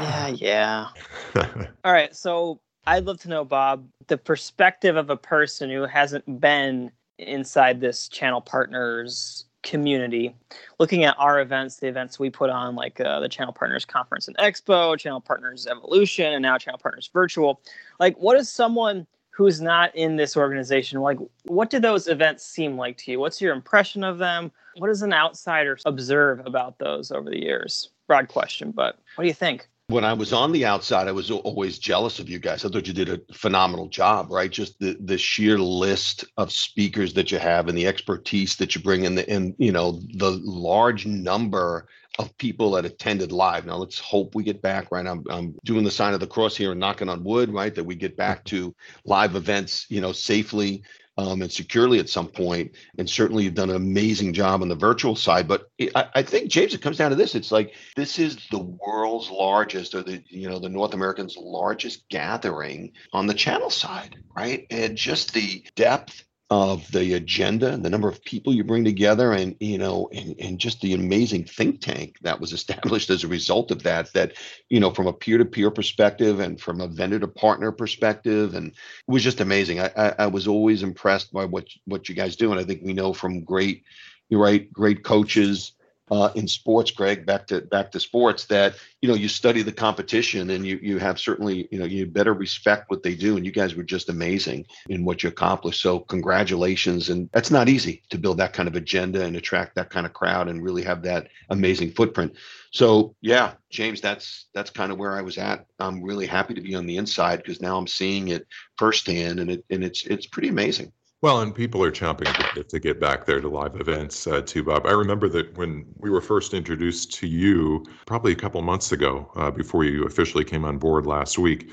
[0.00, 0.88] Yeah, yeah.
[1.84, 6.40] All right, so I'd love to know, Bob, the perspective of a person who hasn't
[6.40, 10.34] been inside this channel partners community
[10.78, 14.28] looking at our events the events we put on like uh, the channel partners conference
[14.28, 17.60] and expo channel partners evolution and now channel partners virtual.
[17.98, 22.76] Like what is someone who's not in this organization like what do those events seem
[22.76, 23.20] like to you?
[23.20, 24.52] What's your impression of them?
[24.76, 27.90] What does an outsider observe about those over the years?
[28.06, 31.30] Broad question but what do you think when I was on the outside, I was
[31.30, 32.64] always jealous of you guys.
[32.64, 34.50] I thought you did a phenomenal job, right?
[34.50, 38.82] Just the the sheer list of speakers that you have and the expertise that you
[38.82, 43.64] bring in, the and you know the large number of people that attended live.
[43.64, 44.92] Now let's hope we get back.
[44.92, 47.74] Right, I'm I'm doing the sign of the cross here and knocking on wood, right,
[47.74, 48.74] that we get back to
[49.06, 50.82] live events, you know, safely.
[51.18, 52.74] Um, and securely at some point.
[52.96, 55.48] And certainly you've done an amazing job on the virtual side.
[55.48, 58.38] But it, I, I, think James, it comes down to this: it's like this is
[58.50, 63.70] the world's largest, or the you know the North American's largest gathering on the channel
[63.70, 64.66] side, right?
[64.70, 69.32] And just the depth of the agenda and the number of people you bring together
[69.32, 73.28] and you know and, and just the amazing think tank that was established as a
[73.28, 74.32] result of that that
[74.70, 78.74] you know from a peer-to-peer perspective and from a vendor to partner perspective and it
[79.06, 79.78] was just amazing.
[79.78, 82.80] I, I, I was always impressed by what what you guys do and i think
[82.82, 83.84] we know from great
[84.30, 85.72] you're right great coaches
[86.10, 89.72] uh, in sports, Greg, back to back to sports, that you know you study the
[89.72, 93.44] competition and you you have certainly you know you better respect what they do, and
[93.44, 95.80] you guys were just amazing in what you accomplished.
[95.80, 99.90] So congratulations, and that's not easy to build that kind of agenda and attract that
[99.90, 102.34] kind of crowd and really have that amazing footprint.
[102.70, 105.66] So yeah, James, that's that's kind of where I was at.
[105.78, 109.50] I'm really happy to be on the inside because now I'm seeing it firsthand, and
[109.50, 110.92] it and it's it's pretty amazing.
[111.20, 114.62] Well, and people are chomping to, to get back there to live events uh, too,
[114.62, 114.86] Bob.
[114.86, 119.28] I remember that when we were first introduced to you, probably a couple months ago,
[119.34, 121.72] uh, before you officially came on board last week,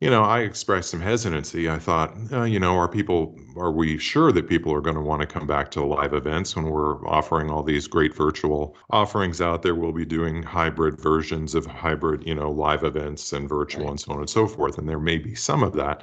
[0.00, 1.70] you know, I expressed some hesitancy.
[1.70, 5.02] I thought, uh, you know, are people, are we sure that people are going to
[5.02, 9.40] want to come back to live events when we're offering all these great virtual offerings
[9.40, 9.76] out there?
[9.76, 13.90] We'll be doing hybrid versions of hybrid, you know, live events and virtual right.
[13.90, 14.78] and so on and so forth.
[14.78, 16.02] And there may be some of that.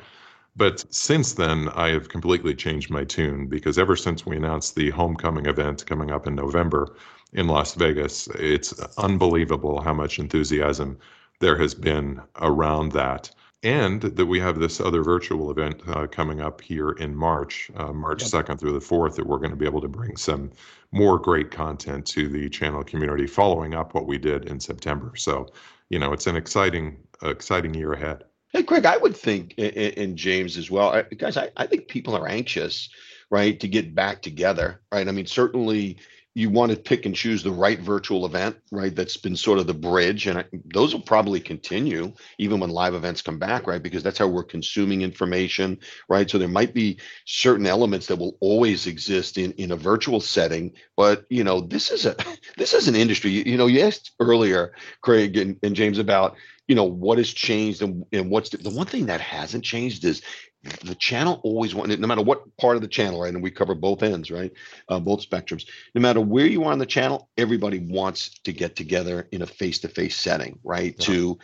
[0.58, 4.90] But since then, I have completely changed my tune because ever since we announced the
[4.90, 6.96] homecoming event coming up in November
[7.34, 10.98] in Las Vegas, it's unbelievable how much enthusiasm
[11.40, 13.30] there has been around that.
[13.62, 17.94] And that we have this other virtual event uh, coming up here in March, uh,
[17.94, 18.46] March yep.
[18.46, 20.52] 2nd through the 4th, that we're going to be able to bring some
[20.92, 25.14] more great content to the channel community, following up what we did in September.
[25.18, 25.48] So,
[25.90, 28.24] you know, it's an exciting, exciting year ahead.
[28.54, 32.28] Hey, Craig, I would think, and James as well, guys, I, I think people are
[32.28, 32.90] anxious,
[33.30, 35.08] right, to get back together, right?
[35.08, 35.98] I mean, certainly
[36.38, 38.96] you want to pick and choose the right virtual event, right?
[38.96, 42.94] That's been sort of the bridge, and I, those will probably continue even when live
[42.94, 43.82] events come back, right?
[43.82, 45.80] Because that's how we're consuming information,
[46.10, 46.30] right?
[46.30, 50.74] So there might be certain elements that will always exist in in a virtual setting,
[50.96, 52.16] but you know, this is a
[52.58, 53.32] this is an industry.
[53.32, 57.32] You, you know, you asked earlier, Craig and, and James about you know what has
[57.32, 60.22] changed and, and what's the, the one thing that hasn't changed is
[60.84, 63.76] the channel always wanted no matter what part of the channel right and we cover
[63.76, 64.52] both ends right?
[64.90, 65.66] Uh, both spectrums.
[65.96, 69.48] No matter where you are on the channel everybody wants to get together in a
[69.48, 70.96] face-to-face setting right?
[71.00, 71.06] Yeah.
[71.06, 71.40] to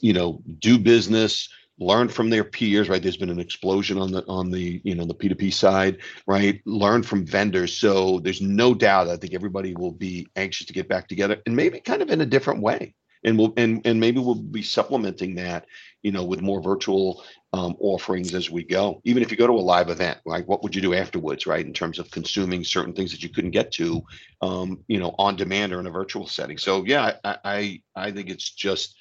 [0.00, 1.48] you know do business
[1.80, 3.02] learn from their peers right?
[3.02, 6.60] There's been an explosion on the on the you know the p2p side right?
[6.64, 7.72] Learn from vendors.
[7.72, 11.56] So there's no doubt i think everybody will be anxious to get back together and
[11.56, 15.34] maybe kind of in a different way and we'll and and maybe we'll be supplementing
[15.36, 15.66] that
[16.02, 19.00] you know with more virtual um, offerings as we go.
[19.04, 21.64] Even if you go to a live event right what would you do afterwards right
[21.64, 24.02] in terms of consuming certain things that you couldn't get to
[24.42, 26.58] um, you know on demand or in a virtual setting?
[26.58, 28.96] So yeah i i, I think it's just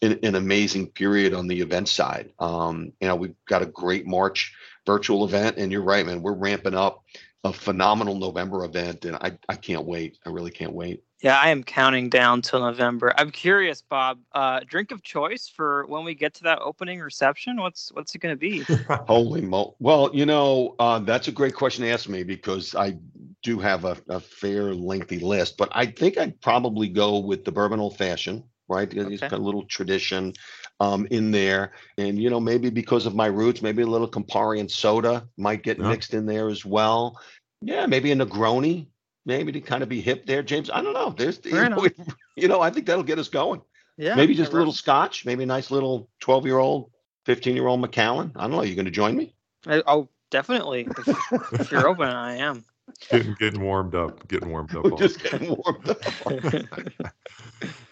[0.00, 2.30] an, an amazing period on the event side.
[2.38, 4.54] Um, you know we've got a great march
[4.86, 7.04] virtual event and you're right man we're ramping up
[7.44, 10.18] a phenomenal november event and i i can't wait.
[10.24, 13.12] I really can't wait yeah, I am counting down till November.
[13.18, 14.20] I'm curious, Bob.
[14.32, 17.56] Uh, drink of choice for when we get to that opening reception.
[17.56, 18.60] What's what's it going to be?
[19.08, 19.74] Holy mo!
[19.80, 22.98] Well, you know, uh, that's a great question to ask me because I
[23.42, 27.52] do have a, a fair lengthy list, but I think I'd probably go with the
[27.52, 28.44] bourbon old fashioned.
[28.68, 29.14] Right, okay.
[29.14, 30.34] it's got a little tradition
[30.78, 34.60] um, in there, and you know, maybe because of my roots, maybe a little Campari
[34.60, 35.88] and soda might get yeah.
[35.88, 37.18] mixed in there as well.
[37.62, 38.86] Yeah, maybe a Negroni
[39.28, 40.70] maybe to kind of be hip there, James.
[40.70, 41.10] I don't know.
[41.10, 41.86] There's, you know,
[42.34, 43.62] you know, I think that'll get us going.
[43.96, 44.14] Yeah.
[44.14, 46.90] Maybe just a little scotch, maybe a nice little 12 year old,
[47.26, 48.32] 15 year old Macallan.
[48.34, 48.62] I don't know.
[48.62, 49.34] You going to join me?
[49.66, 50.88] I, oh, definitely.
[50.98, 52.64] If, if, you're open, I am.
[53.10, 54.26] Getting getting warmed up.
[54.28, 54.98] Getting warmed up.
[54.98, 56.02] just getting warmed up.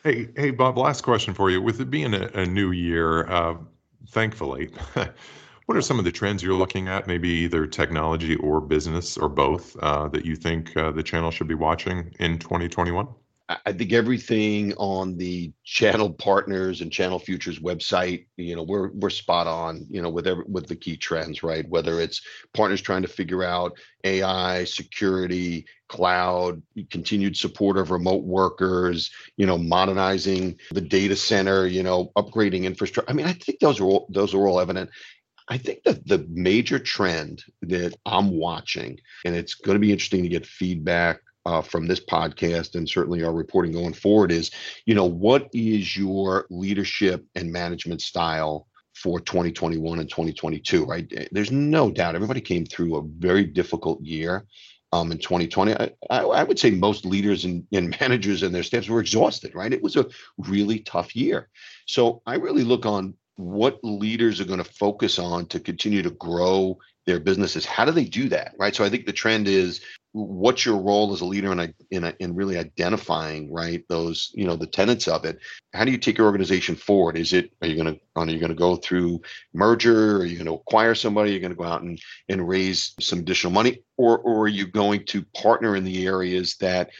[0.02, 0.78] hey, hey, Bob.
[0.78, 1.60] Last question for you.
[1.60, 3.56] With it being a, a new year, uh,
[4.08, 4.70] thankfully,
[5.66, 9.28] what are some of the trends you're looking at, maybe either technology or business or
[9.28, 13.06] both, uh, that you think uh, the channel should be watching in 2021?
[13.48, 19.10] I think everything on the channel partners and channel futures website, you know, we're we're
[19.10, 21.68] spot on, you know, with every, with the key trends, right?
[21.68, 22.22] Whether it's
[22.54, 29.56] partners trying to figure out AI, security, cloud, continued support of remote workers, you know,
[29.56, 33.08] modernizing the data center, you know, upgrading infrastructure.
[33.08, 34.90] I mean, I think those are all, those are all evident.
[35.48, 40.22] I think that the major trend that I'm watching, and it's going to be interesting
[40.22, 44.50] to get feedback uh, from this podcast and certainly our reporting going forward, is
[44.86, 51.06] you know what is your leadership and management style for 2021 and 2022, right?
[51.16, 54.46] Eh, there's no doubt everybody came through a very difficult year
[54.92, 55.74] um, in 2020.
[55.74, 59.54] I, I, I, would say most leaders and, and managers and their staffs were exhausted,
[59.54, 59.72] right?
[59.72, 60.06] It was a
[60.38, 61.48] really tough year.
[61.86, 66.10] So I really look on what leaders are going to focus on to continue to
[66.10, 67.64] grow their businesses.
[67.64, 68.74] How do they do that, right?
[68.74, 69.80] So I think the trend is
[70.12, 74.56] what's your role as a leader in, in, in really identifying right those you know
[74.56, 75.38] the tenets of it?
[75.72, 77.16] How do you take your organization forward?
[77.16, 79.22] Is it are you going to are you going to go through
[79.54, 80.16] merger?
[80.16, 81.30] Are you going to acquire somebody?
[81.30, 83.82] Are you're going to go out and, and raise some additional money?
[83.96, 86.90] Or or are you going to partner in the areas that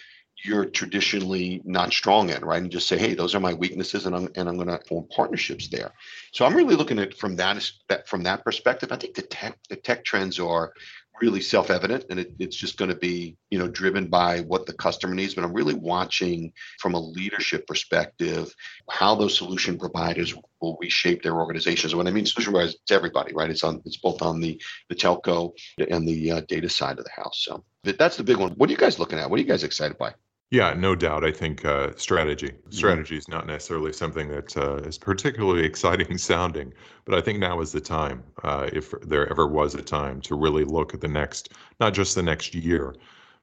[0.44, 2.62] you're traditionally not strong in, right?
[2.62, 5.06] And just say, hey, those are my weaknesses, and I'm and I'm going to form
[5.14, 5.92] partnerships there.
[6.32, 7.70] So I'm really looking at from that
[8.06, 8.92] from that perspective.
[8.92, 10.72] I think the tech the tech trends are
[11.20, 14.72] really self-evident and it, it's just going to be you know driven by what the
[14.72, 15.34] customer needs.
[15.34, 18.54] But i'm really watching from a leadership perspective
[18.90, 21.94] how those solution providers will reshape their organizations.
[21.94, 23.50] When i mean solution providers it's everybody right?
[23.50, 25.52] It's on it's both on the the telco
[25.90, 27.42] and the uh, data side of the house.
[27.44, 28.52] So that's the big one.
[28.52, 29.30] What are you guys looking at?
[29.30, 30.14] What are you guys excited by
[30.50, 31.24] yeah, no doubt.
[31.24, 32.52] I think uh, strategy.
[32.70, 36.72] Strategy is not necessarily something that uh, is particularly exciting sounding,
[37.04, 40.36] but I think now is the time, uh, if there ever was a time, to
[40.36, 42.94] really look at the next, not just the next year,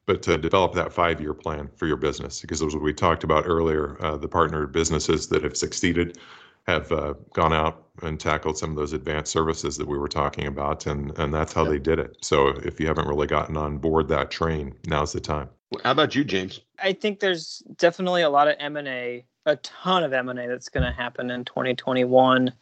[0.05, 2.41] but to develop that five-year plan for your business.
[2.41, 6.17] Because as we talked about earlier, uh, the partner businesses that have succeeded
[6.63, 10.47] have uh, gone out and tackled some of those advanced services that we were talking
[10.47, 12.17] about, and and that's how they did it.
[12.21, 15.49] So if you haven't really gotten on board that train, now's the time.
[15.83, 16.61] How about you, James?
[16.79, 20.39] I think there's definitely a lot of M and A, a ton of M and
[20.39, 22.53] A that's going to happen in 2021.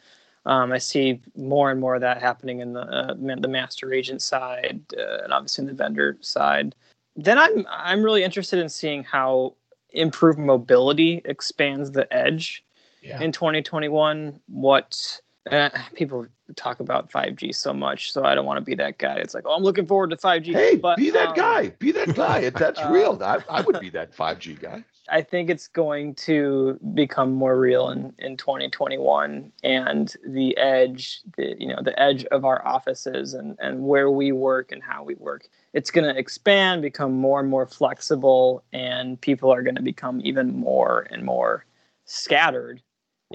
[0.44, 4.22] Um, I see more and more of that happening in the uh, the master agent
[4.22, 6.74] side uh, and obviously in the vendor side.
[7.14, 9.54] Then I'm I'm really interested in seeing how
[9.90, 12.64] improved mobility expands the edge
[13.02, 13.20] yeah.
[13.20, 14.40] in 2021.
[14.46, 18.98] What uh, people talk about 5G so much, so I don't want to be that
[18.98, 19.16] guy.
[19.16, 20.52] It's like, oh, I'm looking forward to 5G.
[20.52, 21.68] Hey, but, be that um, guy.
[21.70, 22.50] Be that guy.
[22.50, 23.18] That's uh, real.
[23.22, 24.84] I, I would be that 5G guy.
[25.10, 31.56] I think it's going to become more real in, in 2021, and the edge, the
[31.58, 35.14] you know, the edge of our offices and and where we work and how we
[35.16, 35.48] work.
[35.72, 40.20] It's going to expand, become more and more flexible, and people are going to become
[40.22, 41.66] even more and more
[42.04, 42.80] scattered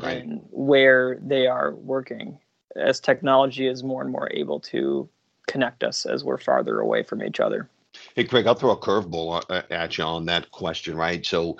[0.03, 0.23] right.
[0.23, 2.39] in where they are working
[2.75, 5.09] as technology is more and more able to
[5.47, 7.69] connect us as we're farther away from each other.
[8.15, 11.25] Hey, Craig, I'll throw a curveball uh, at you on that question, right?
[11.25, 11.57] So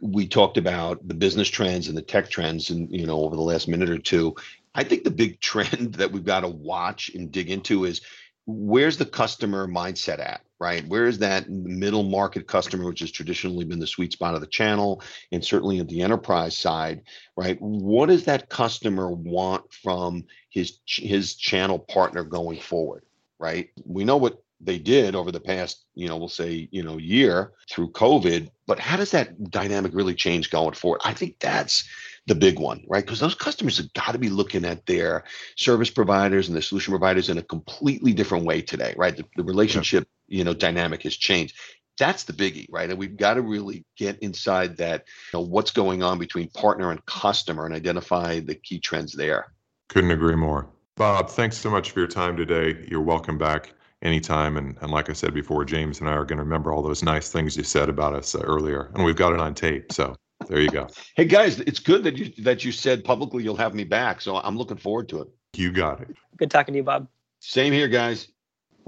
[0.00, 3.42] we talked about the business trends and the tech trends and you know over the
[3.42, 4.34] last minute or two
[4.74, 8.00] i think the big trend that we've got to watch and dig into is
[8.46, 13.64] where's the customer mindset at right where is that middle market customer which has traditionally
[13.64, 17.02] been the sweet spot of the channel and certainly at the enterprise side
[17.36, 23.04] right what does that customer want from his his channel partner going forward
[23.38, 26.98] right we know what they did over the past you know we'll say you know
[26.98, 31.88] year through covid but how does that dynamic really change going forward i think that's
[32.28, 33.04] the big one, right?
[33.04, 35.24] Because those customers have got to be looking at their
[35.56, 39.16] service providers and their solution providers in a completely different way today, right?
[39.16, 40.06] The, the relationship.
[40.28, 41.56] You know, dynamic has changed.
[41.98, 42.88] That's the biggie, right?
[42.88, 46.92] And we've got to really get inside that, you know, what's going on between partner
[46.92, 49.52] and customer and identify the key trends there.
[49.88, 50.68] Couldn't agree more.
[50.96, 52.86] Bob, thanks so much for your time today.
[52.88, 54.56] You're welcome back anytime.
[54.56, 57.02] And, and like I said before, James and I are going to remember all those
[57.02, 59.92] nice things you said about us uh, earlier, and we've got it on tape.
[59.92, 60.14] So
[60.48, 60.88] there you go.
[61.16, 64.20] Hey guys, it's good that you that you said publicly you'll have me back.
[64.20, 65.28] So I'm looking forward to it.
[65.56, 66.08] You got it.
[66.36, 67.08] Good talking to you, Bob.
[67.40, 68.28] Same here, guys.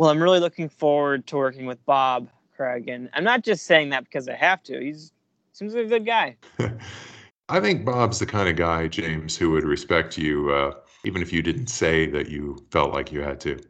[0.00, 3.90] Well, I'm really looking forward to working with Bob Craig, and I'm not just saying
[3.90, 4.80] that because I have to.
[4.80, 5.12] He's
[5.52, 6.38] seems like a good guy.
[7.50, 10.72] I think Bob's the kind of guy, James, who would respect you uh,
[11.04, 13.60] even if you didn't say that you felt like you had to.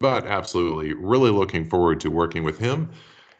[0.00, 2.90] But absolutely, really looking forward to working with him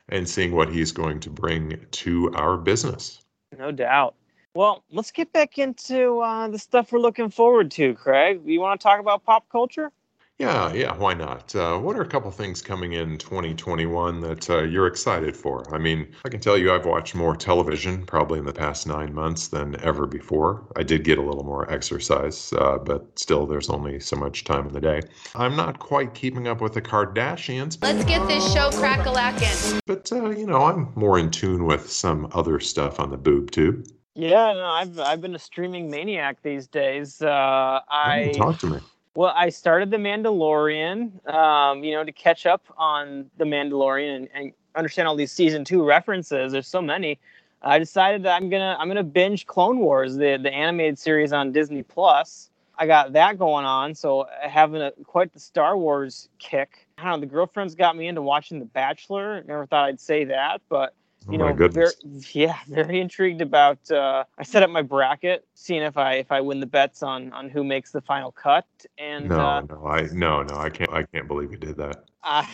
[0.08, 3.24] and seeing what he's going to bring to our business.
[3.58, 4.14] No doubt.
[4.54, 8.42] Well, let's get back into uh, the stuff we're looking forward to, Craig.
[8.44, 9.90] You want to talk about pop culture?
[10.38, 11.54] Yeah, yeah, why not?
[11.56, 15.64] Uh, what are a couple things coming in 2021 that uh, you're excited for?
[15.74, 19.14] I mean, I can tell you I've watched more television probably in the past nine
[19.14, 20.66] months than ever before.
[20.76, 24.66] I did get a little more exercise, uh, but still, there's only so much time
[24.66, 25.00] in the day.
[25.34, 27.78] I'm not quite keeping up with the Kardashians.
[27.80, 29.80] Let's get this show crack a lacking.
[29.86, 33.52] But, uh, you know, I'm more in tune with some other stuff on the boob
[33.52, 33.86] tube.
[34.14, 37.20] Yeah, no, I've I've been a streaming maniac these days.
[37.20, 38.80] Uh, I talk to me.
[39.16, 44.28] Well, I started The Mandalorian, um, you know, to catch up on The Mandalorian and,
[44.34, 46.52] and, understand all these season two references.
[46.52, 47.18] There's so many.
[47.62, 51.50] I decided that I'm gonna I'm gonna binge Clone Wars, the the animated series on
[51.50, 52.50] Disney Plus.
[52.78, 53.94] I got that going on.
[53.94, 56.86] So having a quite the Star Wars kick.
[56.98, 57.20] I don't know.
[57.20, 59.42] The girlfriends got me into watching The Bachelor.
[59.44, 60.92] Never thought I'd say that, but
[61.30, 61.92] you oh know, very,
[62.32, 63.90] yeah, very intrigued about.
[63.90, 67.32] Uh, I set up my bracket, seeing if I if I win the bets on
[67.32, 68.66] on who makes the final cut.
[68.98, 72.04] And no, uh, no, I no, no, I can't, I can't believe you did that.
[72.22, 72.48] I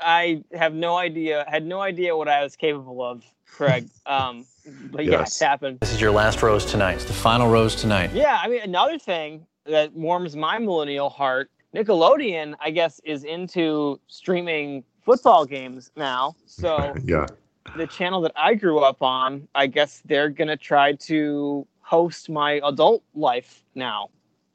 [0.00, 3.88] I have no idea, had no idea what I was capable of, Craig.
[4.06, 5.28] Um, but yeah, Yes.
[5.30, 5.80] it's happened.
[5.80, 6.94] This is your last rose tonight.
[6.94, 8.10] It's the final rose tonight.
[8.12, 14.00] Yeah, I mean, another thing that warms my millennial heart, Nickelodeon, I guess, is into
[14.06, 16.36] streaming football games now.
[16.46, 17.26] So Yeah,
[17.74, 22.60] the channel that I grew up on, I guess they're gonna try to host my
[22.64, 24.10] adult life now.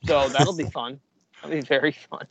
[0.06, 1.00] So that'll be fun.
[1.42, 2.26] That'll be very fun.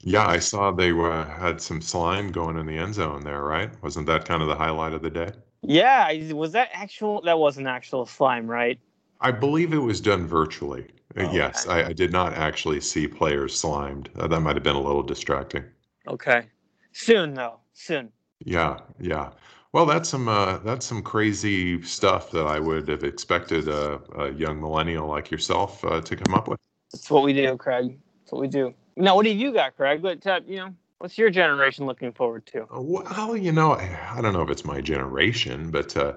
[0.00, 0.26] yeah.
[0.26, 3.70] I saw they uh, had some slime going in the end zone there, right?
[3.82, 5.30] Wasn't that kind of the highlight of the day?
[5.62, 7.22] Yeah, was that actual?
[7.22, 8.78] That wasn't actual slime, right?
[9.20, 10.88] I believe it was done virtually.
[11.16, 11.82] Uh, Oh, yes, okay.
[11.84, 14.08] I, I did not actually see players slimed.
[14.16, 15.62] Uh, that might have been a little distracting.
[16.08, 16.46] Okay.
[16.92, 17.60] Soon though.
[17.74, 18.10] Soon.
[18.44, 19.30] Yeah, yeah.
[19.72, 24.30] Well, that's some uh, that's some crazy stuff that I would have expected a, a
[24.32, 26.60] young millennial like yourself uh, to come up with.
[26.92, 27.98] That's what we do, Craig.
[28.20, 28.74] That's what we do.
[28.96, 30.02] Now, what do you got, Craig?
[30.02, 30.74] What uh, you know?
[30.98, 32.62] What's your generation looking forward to?
[32.64, 36.12] Uh, Well, you know, I I don't know if it's my generation, but uh,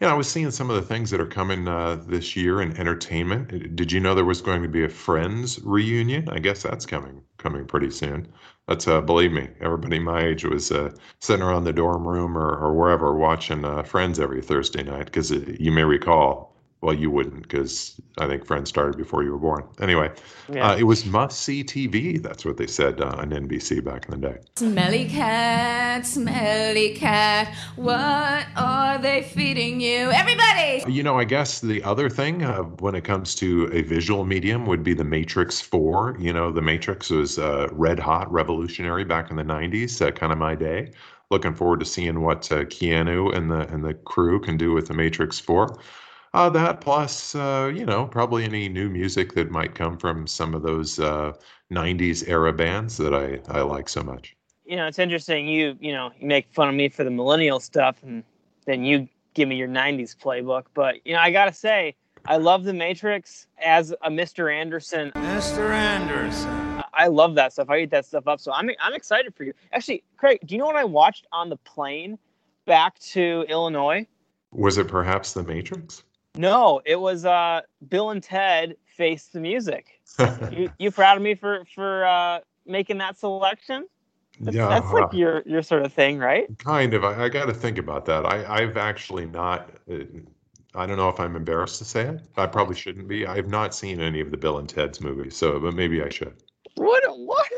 [0.00, 2.60] you know, I was seeing some of the things that are coming uh, this year
[2.60, 3.76] in entertainment.
[3.76, 6.28] Did you know there was going to be a Friends reunion?
[6.28, 8.26] I guess that's coming coming pretty soon.
[8.68, 10.90] That's uh, believe me, everybody my age was uh,
[11.20, 15.30] sitting around the dorm room or, or wherever watching uh, Friends every Thursday night because
[15.32, 16.45] you may recall.
[16.86, 19.64] Well, you wouldn't because I think Friends started before you were born.
[19.80, 20.12] Anyway,
[20.48, 20.70] Yeah.
[20.70, 22.22] uh, it was must see TV.
[22.22, 24.38] That's what they said uh, on NBC back in the day.
[24.54, 30.12] Smelly cat, smelly cat, what are they feeding you?
[30.12, 30.84] Everybody!
[30.86, 34.64] You know, I guess the other thing uh, when it comes to a visual medium
[34.66, 36.18] would be the Matrix 4.
[36.20, 40.30] You know, the Matrix was uh, red hot, revolutionary back in the 90s, uh, kind
[40.30, 40.92] of my day.
[41.32, 44.86] Looking forward to seeing what uh, Keanu and the and the crew can do with
[44.86, 45.76] the Matrix 4.
[46.36, 50.54] Uh, that plus, uh, you know, probably any new music that might come from some
[50.54, 51.32] of those uh,
[51.72, 54.36] 90s era bands that I, I like so much.
[54.66, 55.48] you know, it's interesting.
[55.48, 58.22] You you know, you make fun of me for the millennial stuff, and
[58.66, 60.64] then you give me your '90s playbook.
[60.74, 61.94] But you know, I gotta say,
[62.26, 64.52] I love The Matrix as a Mr.
[64.54, 65.12] Anderson.
[65.12, 65.70] Mr.
[65.70, 66.50] Anderson.
[66.50, 67.68] I- I love that stuff.
[67.70, 68.40] I eat that stuff up.
[68.40, 69.54] So I'm I'm excited for you.
[69.72, 72.18] Actually, Craig, do you know what I watched on the plane
[72.66, 74.06] back to Illinois?
[74.52, 76.02] Was it perhaps the Matrix?
[76.36, 79.86] No, it was uh, Bill and Ted Face the Music.
[80.50, 83.86] You you proud of me for for uh, making that selection?
[84.40, 86.46] That's, yeah, that's like your your sort of thing, right?
[86.58, 87.04] Kind of.
[87.04, 88.24] I, I got to think about that.
[88.26, 89.70] I, I've actually not.
[89.90, 90.04] Uh,
[90.74, 92.20] I don't know if I'm embarrassed to say it.
[92.36, 93.26] I probably shouldn't be.
[93.26, 96.34] I've not seen any of the Bill and Ted's movies, so but maybe I should.
[96.76, 97.02] What?
[97.18, 97.50] What?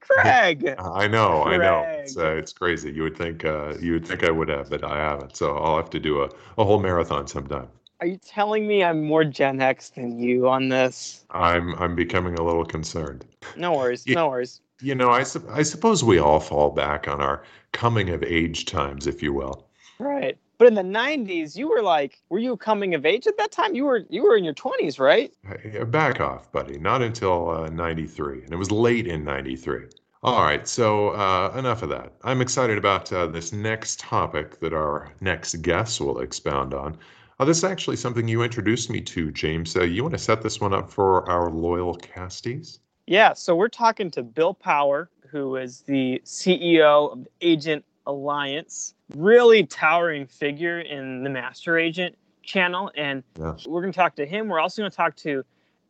[0.00, 0.74] Craig.
[0.78, 1.84] I know, I know.
[1.86, 2.92] It's uh, it's crazy.
[2.92, 5.36] You would think uh, you would think I would have, but I haven't.
[5.36, 7.68] So I'll have to do a, a whole marathon sometime.
[8.00, 11.26] Are you telling me I'm more Gen X than you on this?
[11.30, 13.26] I'm I'm becoming a little concerned.
[13.56, 14.06] No worries.
[14.06, 14.14] Yeah.
[14.14, 14.62] No worries.
[14.80, 17.42] You know, I sup- I suppose we all fall back on our
[17.72, 19.66] coming of age times, if you will.
[19.98, 20.38] Right.
[20.56, 23.74] But in the 90s, you were like, were you coming of age at that time?
[23.74, 25.30] You were you were in your 20s, right?
[25.46, 26.78] Hey, Back off, buddy.
[26.78, 28.44] Not until uh, 93.
[28.44, 29.88] And it was late in 93.
[30.22, 30.66] All right.
[30.66, 32.14] So, uh, enough of that.
[32.24, 36.98] I'm excited about uh, this next topic that our next guest will expound on.
[37.40, 39.74] Uh, this is actually something you introduced me to, James.
[39.74, 42.80] Uh, you want to set this one up for our loyal casties?
[43.06, 49.64] Yeah, so we're talking to Bill Power, who is the CEO of Agent Alliance, really
[49.64, 52.90] towering figure in the Master Agent channel.
[52.94, 53.66] And Yes.
[53.66, 54.48] we're going to talk to him.
[54.48, 55.42] We're also going to talk to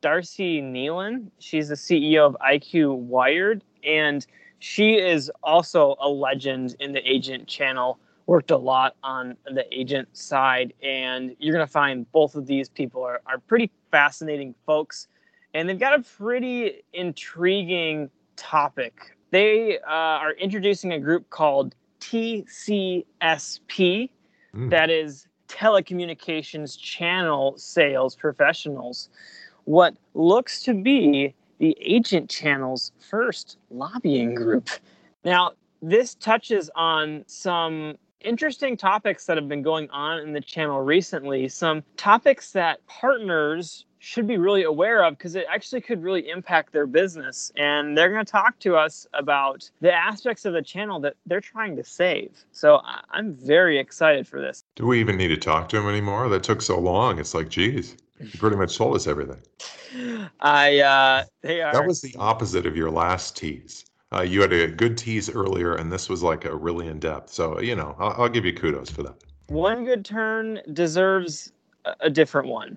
[0.03, 1.33] Darcy Nealon.
[1.41, 4.25] She's the CEO of IQ Wired, and
[4.61, 7.99] she is also a legend in the Agent channel.
[8.31, 12.69] Worked a lot on the agent side, and you're going to find both of these
[12.69, 15.09] people are, are pretty fascinating folks
[15.55, 19.17] and they've got a pretty intriguing topic.
[19.31, 23.05] They uh, are introducing a group called TCSP,
[24.53, 24.71] Mm.
[24.71, 29.09] that is Telecommunications Channel Sales Professionals.
[29.65, 34.69] What looks to be the agent channel's first lobbying group.
[35.25, 35.53] Now,
[35.83, 41.49] this touches on some interesting topics that have been going on in the channel recently,
[41.49, 46.73] some topics that partners should be really aware of because it actually could really impact
[46.73, 47.53] their business.
[47.57, 51.41] And they're going to talk to us about the aspects of the channel that they're
[51.41, 52.45] trying to save.
[52.51, 54.65] So I'm very excited for this.
[54.75, 56.29] Do we even need to talk to him anymore?
[56.31, 57.19] That took so long.
[57.19, 59.41] It's like, geez, you pretty much told us everything.
[60.41, 61.73] I uh, they are.
[61.73, 63.85] That was the opposite of your last tease.
[64.13, 67.31] Uh, you had a good tease earlier, and this was like a really in depth.
[67.31, 69.15] So you know, I'll, I'll give you kudos for that.
[69.47, 71.53] one good turn deserves
[71.85, 72.77] a, a different one.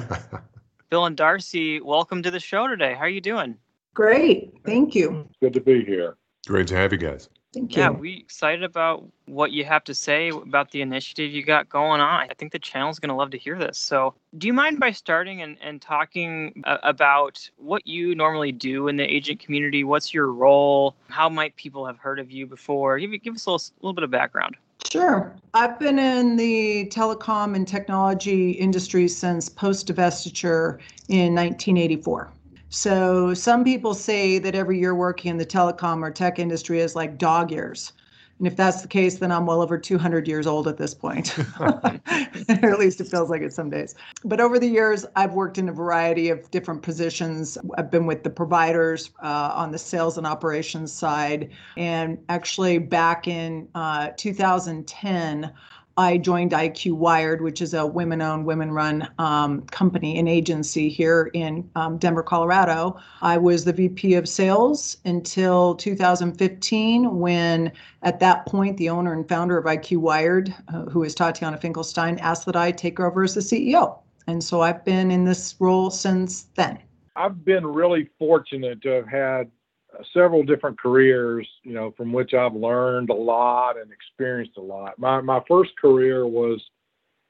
[0.90, 2.94] Bill and Darcy, welcome to the show today.
[2.94, 3.56] How are you doing?
[3.92, 4.54] Great.
[4.64, 5.28] Thank you.
[5.40, 6.16] Good to be here.
[6.46, 7.28] Great to have you guys.
[7.54, 7.82] Thank you.
[7.82, 12.00] Yeah, we excited about what you have to say about the initiative you got going
[12.00, 12.28] on.
[12.28, 13.78] I think the channel's going to love to hear this.
[13.78, 18.88] So, do you mind by starting and, and talking uh, about what you normally do
[18.88, 19.84] in the agent community?
[19.84, 20.96] What's your role?
[21.08, 22.98] How might people have heard of you before?
[22.98, 24.56] Give, give us a little, little bit of background.
[24.90, 25.34] Sure.
[25.54, 32.32] I've been in the telecom and technology industry since post divestiture in 1984.
[32.74, 36.96] So some people say that every year working in the telecom or tech industry is
[36.96, 37.92] like dog years.
[38.38, 41.38] And if that's the case, then I'm well over 200 years old at this point.
[41.60, 41.68] or
[42.48, 43.94] at least it feels like it some days.
[44.24, 47.56] But over the years, I've worked in a variety of different positions.
[47.78, 51.52] I've been with the providers uh, on the sales and operations side.
[51.76, 55.52] And actually, back in uh, 2010,
[55.96, 60.88] I joined IQ Wired, which is a women owned, women run um, company and agency
[60.88, 62.98] here in um, Denver, Colorado.
[63.22, 67.70] I was the VP of sales until 2015, when
[68.02, 72.18] at that point, the owner and founder of IQ Wired, uh, who is Tatiana Finkelstein,
[72.18, 73.98] asked that I take over as the CEO.
[74.26, 76.78] And so I've been in this role since then.
[77.14, 79.50] I've been really fortunate to have had
[80.12, 84.98] several different careers, you know, from which I've learned a lot and experienced a lot.
[84.98, 86.60] My my first career was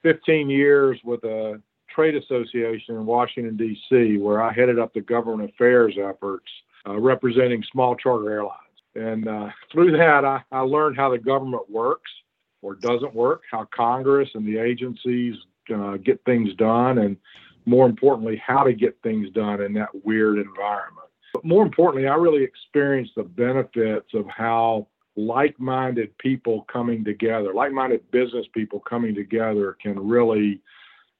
[0.02, 1.60] 15 years with a
[1.94, 6.46] trade association in Washington D.C., where I headed up the government affairs efforts
[6.86, 8.60] uh, representing small charter airlines.
[8.94, 12.10] And uh, through that, I, I learned how the government works
[12.62, 15.34] or doesn't work, how Congress and the agencies
[15.74, 17.16] uh, get things done, and
[17.66, 21.03] more importantly, how to get things done in that weird environment.
[21.34, 27.52] But more importantly, I really experienced the benefits of how like minded people coming together,
[27.52, 30.60] like minded business people coming together can really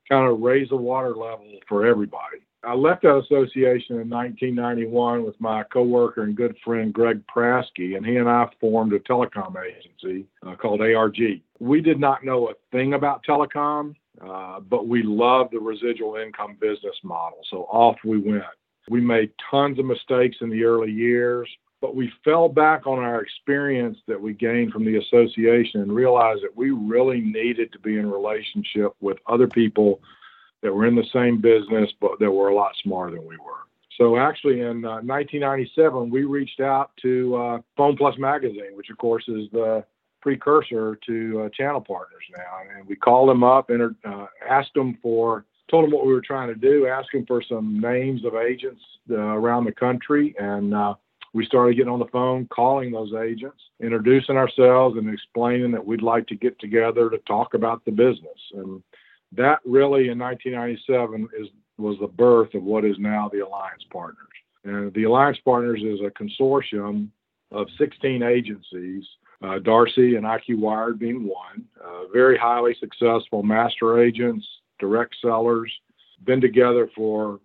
[0.08, 2.38] kind of raise the water level for everybody.
[2.62, 8.06] I left that association in 1991 with my coworker and good friend Greg Prasky, and
[8.06, 11.18] he and I formed a telecom agency uh, called ARG.
[11.58, 16.56] We did not know a thing about telecom, uh, but we loved the residual income
[16.60, 17.40] business model.
[17.50, 18.44] So off we went.
[18.88, 21.48] We made tons of mistakes in the early years,
[21.80, 26.42] but we fell back on our experience that we gained from the association and realized
[26.42, 30.00] that we really needed to be in relationship with other people
[30.62, 33.64] that were in the same business, but that were a lot smarter than we were.
[33.98, 38.98] So actually, in uh, 1997, we reached out to uh, Phone Plus Magazine, which of
[38.98, 39.84] course is the
[40.20, 44.98] precursor to uh, Channel Partners now, and we called them up and uh, asked them
[45.02, 48.34] for, told them what we were trying to do, asked them for some names of
[48.34, 50.94] agents uh, around the country, and uh,
[51.32, 56.02] we started getting on the phone, calling those agents, introducing ourselves, and explaining that we'd
[56.02, 58.38] like to get together to talk about the business.
[58.54, 58.82] And
[59.32, 64.28] that really, in 1997, is was the birth of what is now the Alliance Partners.
[64.64, 67.08] And the Alliance Partners is a consortium
[67.50, 69.04] of 16 agencies,
[69.42, 74.46] uh, Darcy and IQ Wired being one, uh, very highly successful master agents,
[74.84, 75.72] direct sellers,
[76.24, 77.40] been together for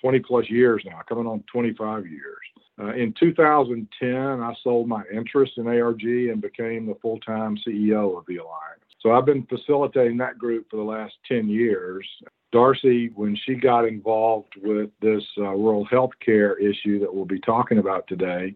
[0.00, 2.38] 20 plus years now, coming on 25 years.
[2.80, 8.16] Uh, in 2010, I sold my interest in ARG and became the full time CEO
[8.16, 8.82] of the Alliance.
[9.00, 12.06] So I've been facilitating that group for the last 10 years.
[12.52, 17.40] Darcy, when she got involved with this uh, rural health care issue that we'll be
[17.40, 18.54] talking about today,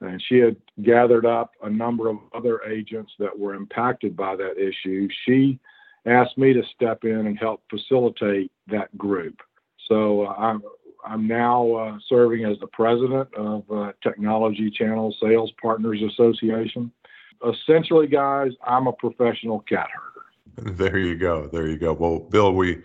[0.00, 4.56] and she had gathered up a number of other agents that were impacted by that
[4.56, 5.58] issue, she
[6.06, 9.40] asked me to step in and help facilitate that group.
[9.88, 10.62] So uh, I'm,
[11.04, 16.92] I'm now uh, serving as the president of uh, Technology Channel Sales Partners Association
[17.46, 20.74] essentially, guys, I'm a professional cat herder.
[20.76, 21.46] There you go.
[21.46, 21.92] There you go.
[21.92, 22.82] Well, Bill, we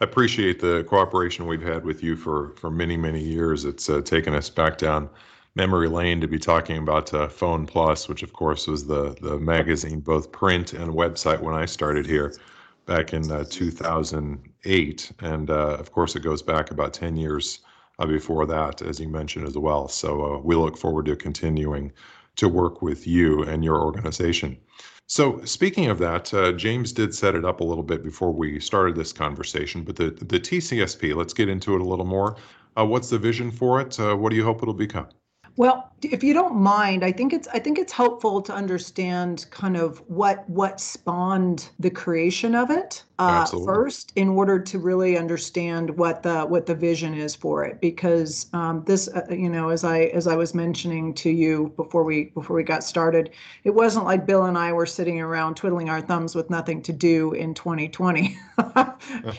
[0.00, 3.64] appreciate the cooperation we've had with you for for many many years.
[3.64, 5.08] It's uh, taken us back down
[5.54, 9.38] memory lane to be talking about uh, Phone Plus, which of course was the the
[9.38, 12.34] magazine, both print and website when I started here
[12.86, 17.60] back in uh, 2008, and uh, of course it goes back about 10 years
[17.98, 19.88] uh, before that, as you mentioned as well.
[19.88, 21.92] So uh, we look forward to continuing
[22.36, 24.56] to work with you and your organization.
[25.08, 28.58] So, speaking of that, uh, James did set it up a little bit before we
[28.58, 32.36] started this conversation, but the, the TCSP, let's get into it a little more.
[32.76, 33.96] Uh, what's the vision for it?
[33.98, 35.06] What do you hope it'll become?
[35.56, 39.76] Well, if you don't mind, I think it's I think it's helpful to understand kind
[39.76, 43.04] of what what spawned the creation of it.
[43.18, 47.80] Uh, first in order to really understand what the what the vision is for it
[47.80, 52.04] because um, this uh, you know as I as I was mentioning to you before
[52.04, 53.30] we before we got started
[53.64, 56.92] it wasn't like Bill and I were sitting around twiddling our thumbs with nothing to
[56.92, 58.38] do in 2020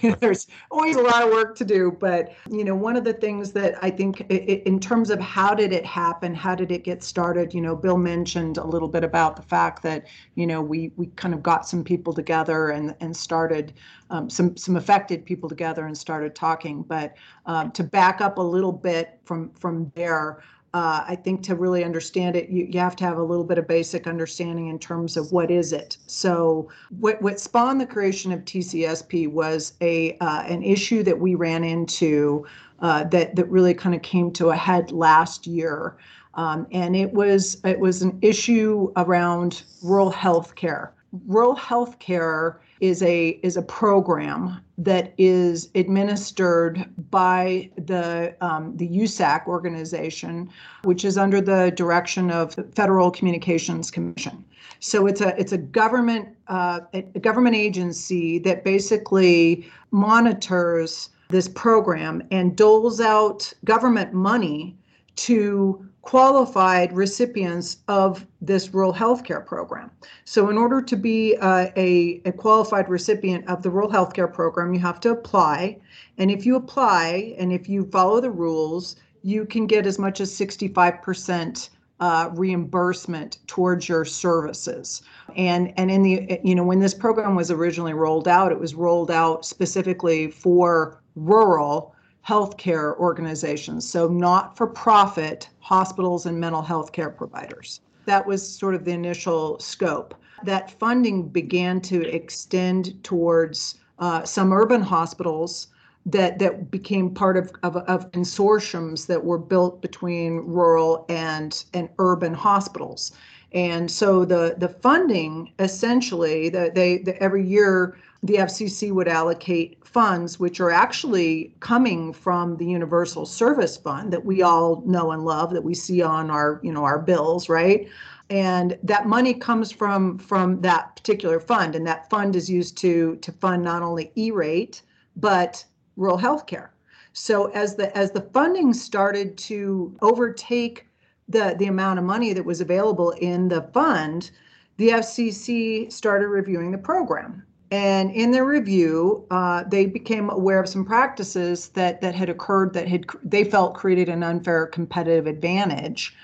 [0.02, 3.04] you know, there's always a lot of work to do but you know one of
[3.04, 6.72] the things that I think it, in terms of how did it happen how did
[6.72, 10.48] it get started you know Bill mentioned a little bit about the fact that you
[10.48, 13.67] know we we kind of got some people together and and started
[14.10, 16.84] um, some some affected people together and started talking.
[16.84, 17.16] But
[17.46, 20.44] um, to back up a little bit from from there.
[20.74, 23.58] Uh, I think to really understand it, you, you have to have a little bit
[23.58, 25.98] of basic understanding in terms of what is it.
[26.08, 31.36] So, what, what spawned the creation of TCSP was a uh, an issue that we
[31.36, 32.46] ran into
[32.80, 35.98] uh, that that really kind of came to a head last year,
[36.36, 40.94] um, and it was it was an issue around rural health care.
[41.26, 48.88] Rural health care is a is a program that is administered by the um, the
[48.88, 50.50] USAC organization,
[50.84, 54.44] which is under the direction of the Federal Communications Commission.
[54.80, 62.24] So it's a it's a government uh, a government agency that basically monitors this program
[62.32, 64.78] and doles out government money
[65.16, 69.92] to qualified recipients of this rural health care program.
[70.24, 74.30] So, in order to be uh, a, a qualified recipient of the rural health care
[74.30, 75.78] program, you have to apply.
[76.18, 80.22] And if you apply and if you follow the rules, you can get as much
[80.22, 85.02] as 65% uh, reimbursement towards your services.
[85.36, 88.76] And and in the you know when this program was originally rolled out, it was
[88.76, 91.97] rolled out specifically for rural
[92.28, 97.82] healthcare organizations, so not for profit hospitals and mental health care providers.
[98.06, 100.14] That was sort of the initial scope.
[100.44, 105.68] That funding began to extend towards uh, some urban hospitals
[106.06, 111.90] that, that became part of, of, of consortiums that were built between rural and, and
[112.00, 113.12] urban hospitals.
[113.58, 119.84] And so the, the funding essentially, the, they, the, every year the FCC would allocate
[119.84, 125.26] funds, which are actually coming from the Universal Service Fund that we all know and
[125.26, 127.90] love, that we see on our, you know, our bills, right?
[128.30, 133.16] And that money comes from from that particular fund, and that fund is used to
[133.16, 134.84] to fund not only E-rate
[135.16, 136.74] but rural health care.
[137.14, 140.87] So as the as the funding started to overtake
[141.30, 144.32] the the amount of money that was available in the fund,
[144.78, 147.44] the FCC started reviewing the program.
[147.70, 152.74] And in their review, uh, they became aware of some practices that that had occurred
[152.74, 156.16] that had they felt created an unfair competitive advantage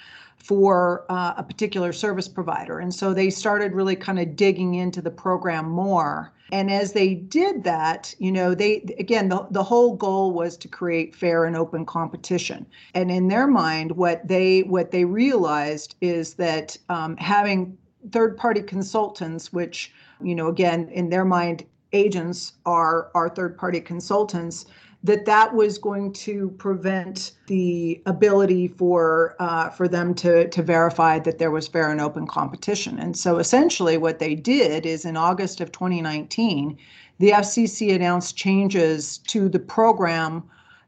[0.43, 2.79] for uh, a particular service provider.
[2.79, 6.33] And so they started really kind of digging into the program more.
[6.51, 10.67] And as they did that, you know, they again the, the whole goal was to
[10.67, 12.65] create fair and open competition.
[12.93, 17.77] And in their mind, what they what they realized is that um, having
[18.11, 23.79] third party consultants, which you know, again, in their mind, agents are are third party
[23.79, 24.65] consultants
[25.03, 31.19] that that was going to prevent the ability for uh, for them to to verify
[31.19, 32.97] that there was fair and open competition.
[32.99, 36.77] And so essentially, what they did is in August of 2019,
[37.19, 40.43] the FCC announced changes to the program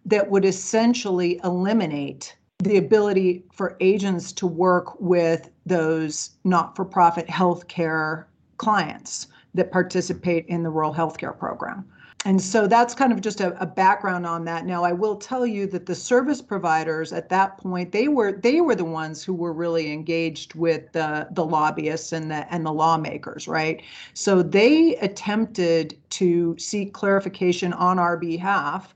[0.05, 8.25] that would essentially eliminate the ability for agents to work with those not-for-profit healthcare
[8.57, 11.85] clients that participate in the rural healthcare program.
[12.25, 14.65] And so that's kind of just a, a, background on that.
[14.65, 18.61] Now, I will tell you that the service providers at that point they were they
[18.61, 22.73] were the ones who were really engaged with the the lobbyists and the and the
[22.73, 23.83] lawmakers, right?
[24.15, 28.95] So they attempted to seek clarification on our behalf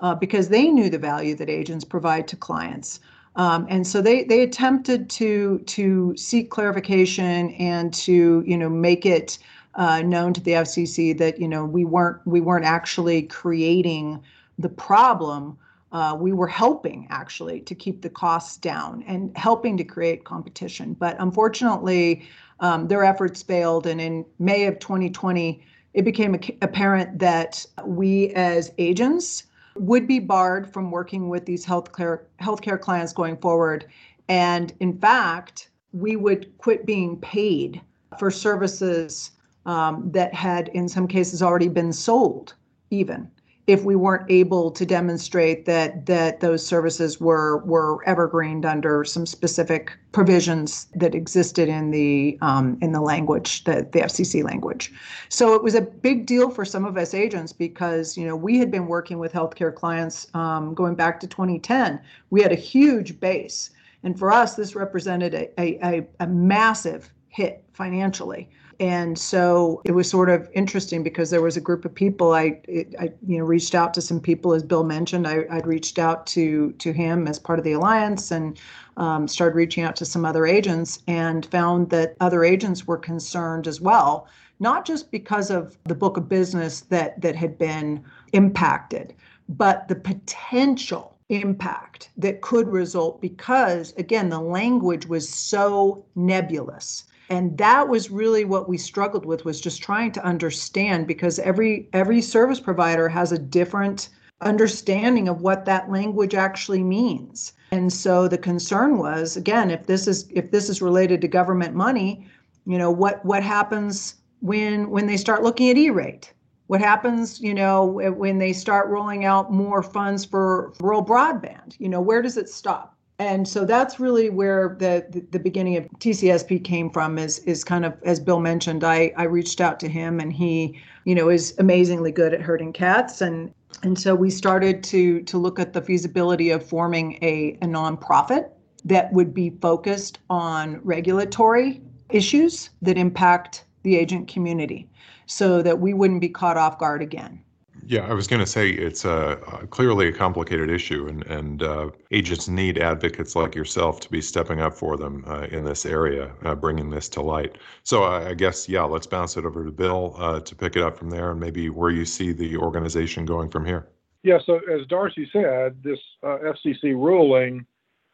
[0.00, 3.00] uh, because they knew the value that agents provide to clients.
[3.36, 9.04] Um, and so they they attempted to to seek clarification and to you know make
[9.04, 9.38] it
[9.74, 14.22] uh, known to the FCC that you know we weren't we weren't actually creating
[14.58, 15.56] the problem.
[15.92, 20.94] Uh, we were helping actually to keep the costs down and helping to create competition.
[20.94, 22.28] But unfortunately,
[22.60, 23.88] um, their efforts failed.
[23.88, 25.64] And in May of 2020,
[25.94, 29.44] it became apparent that we as agents
[29.74, 33.86] would be barred from working with these healthcare healthcare clients going forward.
[34.28, 37.80] And in fact, we would quit being paid
[38.18, 39.32] for services
[39.66, 42.54] um, that had, in some cases, already been sold,
[42.90, 43.30] even
[43.70, 49.24] if we weren't able to demonstrate that that those services were were evergreened under some
[49.24, 54.92] specific provisions that existed in the um, in the language the, the FCC language.
[55.28, 58.58] So it was a big deal for some of us agents because you know we
[58.58, 62.00] had been working with healthcare clients um, going back to 2010.
[62.30, 63.70] We had a huge base,
[64.02, 68.50] and for us this represented a, a, a massive hit financially
[68.80, 72.32] and so it was sort of interesting because there was a group of people.
[72.32, 72.60] I,
[72.98, 75.28] I you know reached out to some people as bill mentioned.
[75.28, 78.58] I, would reached out to to him as part of the alliance and
[78.96, 83.66] um, started reaching out to some other agents and found that other agents were concerned
[83.68, 84.26] as well
[84.60, 88.02] not just because of the book of business that that had been
[88.32, 89.14] impacted
[89.48, 97.56] but the potential impact that could result because again the language was so nebulous and
[97.58, 102.20] that was really what we struggled with was just trying to understand because every every
[102.20, 104.08] service provider has a different
[104.40, 107.52] understanding of what that language actually means.
[107.70, 111.74] And so the concern was again if this is if this is related to government
[111.74, 112.26] money
[112.66, 116.32] you know what what happens when when they start looking at e-rate?
[116.66, 121.76] What happens you know when they start rolling out more funds for rural broadband?
[121.78, 125.76] You know where does it stop and so that's really where the, the, the beginning
[125.76, 129.78] of TCSP came from is is kind of as Bill mentioned I I reached out
[129.80, 133.52] to him and he you know is amazingly good at herding cats and
[133.82, 138.48] and so we started to to look at the feasibility of forming a, a nonprofit
[138.86, 144.88] that would be focused on regulatory issues that impact the agent community
[145.26, 147.38] so that we wouldn't be caught off guard again.
[147.86, 151.62] Yeah, I was going to say it's a, a, clearly a complicated issue, and and
[151.62, 155.86] uh, agents need advocates like yourself to be stepping up for them uh, in this
[155.86, 157.58] area, uh, bringing this to light.
[157.82, 160.96] So I, guess yeah, let's bounce it over to Bill uh, to pick it up
[160.96, 163.88] from there, and maybe where you see the organization going from here.
[164.22, 167.64] Yeah, so as Darcy said, this uh, FCC ruling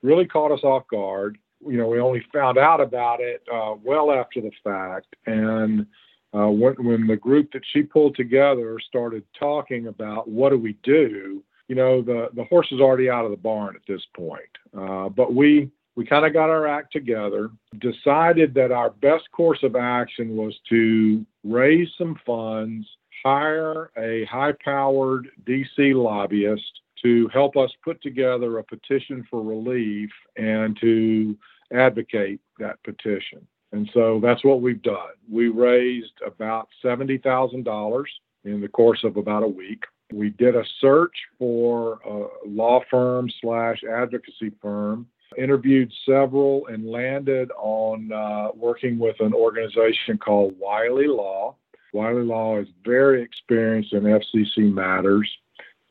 [0.03, 1.39] really caught us off guard.
[1.67, 5.87] You know, we only found out about it uh, well after the fact, and
[6.35, 10.77] uh, when, when the group that she pulled together started talking about what do we
[10.83, 14.43] do, you know, the, the horse is already out of the barn at this point.
[14.77, 19.61] Uh, but we, we kind of got our act together, decided that our best course
[19.63, 22.87] of action was to raise some funds,
[23.25, 30.11] hire a high powered DC lobbyist to help us put together a petition for relief
[30.37, 31.37] and to
[31.73, 33.47] advocate that petition.
[33.73, 35.15] And so that's what we've done.
[35.31, 38.05] We raised about $70,000
[38.45, 39.85] in the course of about a week.
[40.13, 47.51] We did a search for a law firm slash advocacy firm, interviewed several, and landed
[47.59, 51.57] on uh, working with an organization called Wiley Law.
[51.93, 55.29] Wiley Law is very experienced in FCC matters.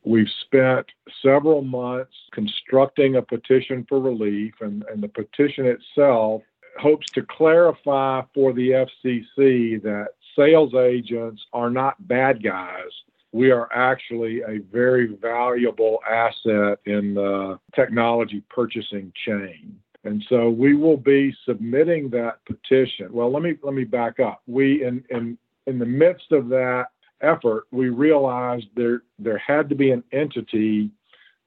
[0.05, 0.85] We've spent
[1.21, 6.43] several months constructing a petition for relief, and, and the petition itself
[6.77, 12.89] hopes to clarify for the FCC that sales agents are not bad guys.
[13.31, 19.77] We are actually a very valuable asset in the technology purchasing chain.
[20.05, 23.11] And so we will be submitting that petition.
[23.11, 24.41] Well, let me let me back up.
[24.45, 26.89] We in in in the midst of that
[27.21, 30.91] effort, we realized there there had to be an entity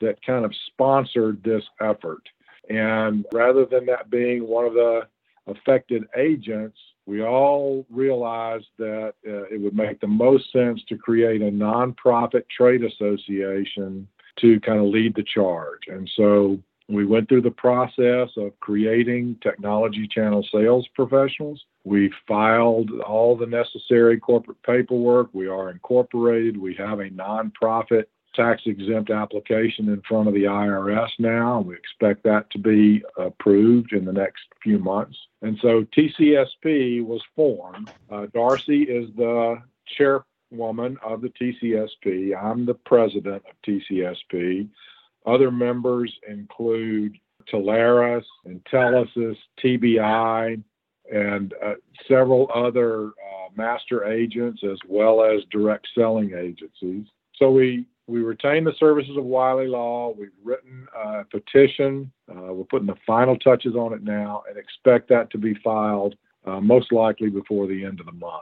[0.01, 2.23] that kind of sponsored this effort.
[2.69, 5.07] And rather than that being one of the
[5.49, 11.41] affected agents, we all realized that uh, it would make the most sense to create
[11.41, 14.07] a nonprofit trade association
[14.41, 15.81] to kind of lead the charge.
[15.89, 21.63] And so we went through the process of creating technology channel sales professionals.
[21.85, 25.29] We filed all the necessary corporate paperwork.
[25.33, 26.57] We are incorporated.
[26.57, 31.61] We have a nonprofit tax exempt application in front of the IRS now.
[31.61, 35.17] We expect that to be approved in the next few months.
[35.43, 37.91] And so TCSP was formed.
[38.11, 39.63] Uh, Darcy is the
[39.97, 42.37] chairwoman of the TCSP.
[42.41, 44.69] I'm the president of TCSP.
[45.27, 47.19] Other members include
[47.53, 50.63] Telarus, Intelisys, TBI,
[51.13, 51.75] and uh,
[52.07, 57.07] several other uh, master agents as well as direct selling agencies.
[57.37, 60.15] So we we retain the services of Wiley Law.
[60.19, 62.11] We've written a petition.
[62.29, 66.15] Uh, we're putting the final touches on it now and expect that to be filed
[66.47, 68.33] uh, most likely before the end of the month.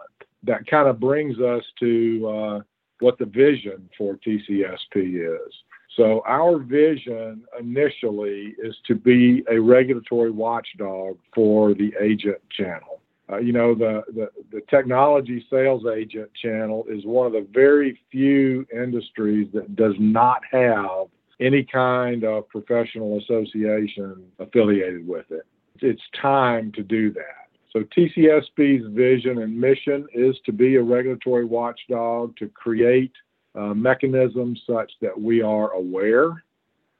[0.44, 2.60] That kind of brings us to uh,
[3.00, 5.52] what the vision for TCSP is.
[5.96, 12.95] So, our vision initially is to be a regulatory watchdog for the agent channel.
[13.30, 18.00] Uh, you know, the, the, the technology sales agent channel is one of the very
[18.10, 21.08] few industries that does not have
[21.40, 25.44] any kind of professional association affiliated with it.
[25.80, 27.48] It's time to do that.
[27.72, 33.12] So TCSP's vision and mission is to be a regulatory watchdog to create
[33.54, 36.42] uh, mechanisms such that we are aware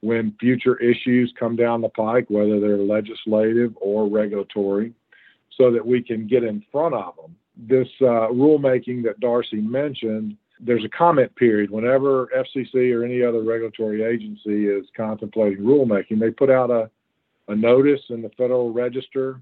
[0.01, 4.93] when future issues come down the pike, whether they're legislative or regulatory,
[5.57, 7.37] so that we can get in front of them.
[7.57, 11.71] This uh, rulemaking that Darcy mentioned, there's a comment period.
[11.71, 16.91] Whenever FCC or any other regulatory agency is contemplating rulemaking, they put out a,
[17.49, 19.41] a notice in the Federal Register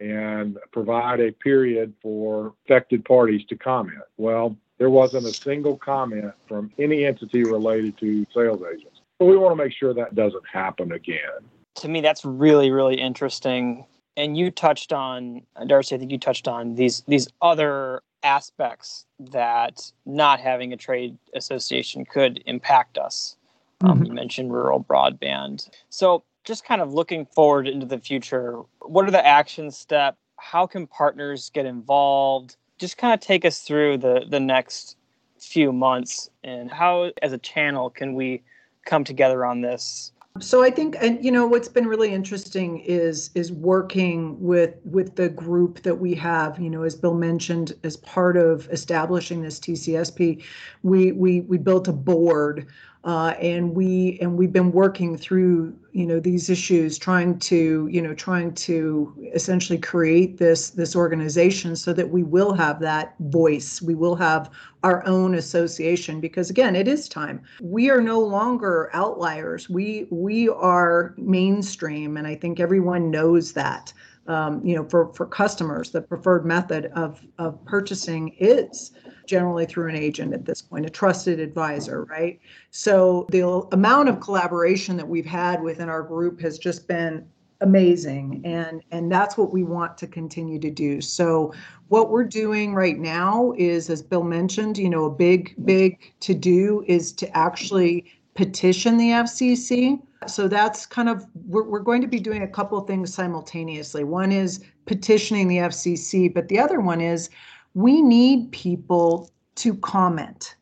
[0.00, 3.98] and provide a period for affected parties to comment.
[4.16, 9.00] Well, there wasn't a single comment from any entity related to sales agents.
[9.18, 11.44] But we want to make sure that doesn't happen again.
[11.76, 13.84] To me, that's really, really interesting.
[14.16, 19.92] And you touched on, Darcy, I think you touched on these these other aspects that
[20.04, 23.36] not having a trade association could impact us.
[23.82, 24.04] Um, mm-hmm.
[24.06, 25.70] You mentioned rural broadband.
[25.88, 30.18] So, just kind of looking forward into the future, what are the action steps?
[30.36, 32.56] How can partners get involved?
[32.78, 34.96] Just kind of take us through the the next
[35.38, 38.42] few months and how, as a channel, can we
[38.84, 40.12] come together on this?
[40.40, 45.16] So I think, and you know, what's been really interesting is is working with with
[45.16, 46.58] the group that we have.
[46.58, 50.42] You know, as Bill mentioned, as part of establishing this TCSP,
[50.82, 52.66] we we we built a board
[53.04, 58.02] uh, and we and we've been working through you know these issues trying to you
[58.02, 63.80] know trying to essentially create this this organization so that we will have that voice.
[63.80, 64.50] We will have
[64.82, 67.40] our own association because again it is time.
[67.62, 69.70] We are no longer outliers.
[69.70, 73.92] We we are mainstream and i think everyone knows that
[74.26, 78.92] um, you know for for customers the preferred method of of purchasing is
[79.30, 82.40] generally through an agent at this point, a trusted advisor, right?
[82.72, 87.24] So the amount of collaboration that we've had within our group has just been
[87.62, 91.52] amazing and and that's what we want to continue to do so
[91.88, 96.32] what we're doing right now is as bill mentioned you know a big big to
[96.32, 102.06] do is to actually petition the fcc so that's kind of we're, we're going to
[102.06, 107.00] be doing a couple things simultaneously one is petitioning the fcc but the other one
[107.00, 107.30] is
[107.74, 110.56] we need people to comment.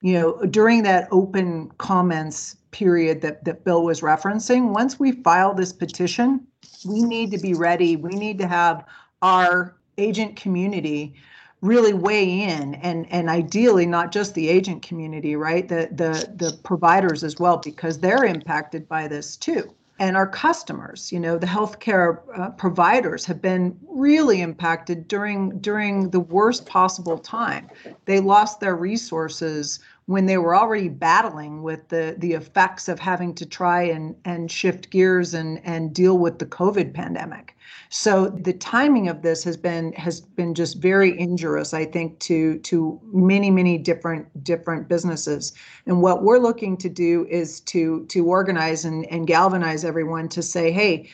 [0.00, 5.54] You know, during that open comments period that, that Bill was referencing, once we file
[5.54, 6.46] this petition,
[6.86, 7.96] we need to be ready.
[7.96, 8.84] We need to have
[9.22, 11.14] our agent community
[11.60, 15.68] really weigh in and and ideally not just the agent community right?
[15.68, 19.74] The the the providers as well because they're impacted by this too.
[20.00, 26.10] And our customers you know the healthcare uh, providers have been really impacted during during
[26.10, 27.68] the worst possible time.
[28.04, 33.34] They lost their resources when they were already battling with the the effects of having
[33.34, 37.54] to try and and shift gears and and deal with the covid pandemic.
[37.90, 42.58] So the timing of this has been has been just very injurious i think to
[42.60, 45.52] to many many different different businesses.
[45.84, 50.42] And what we're looking to do is to to organize and and galvanize everyone to
[50.42, 51.10] say hey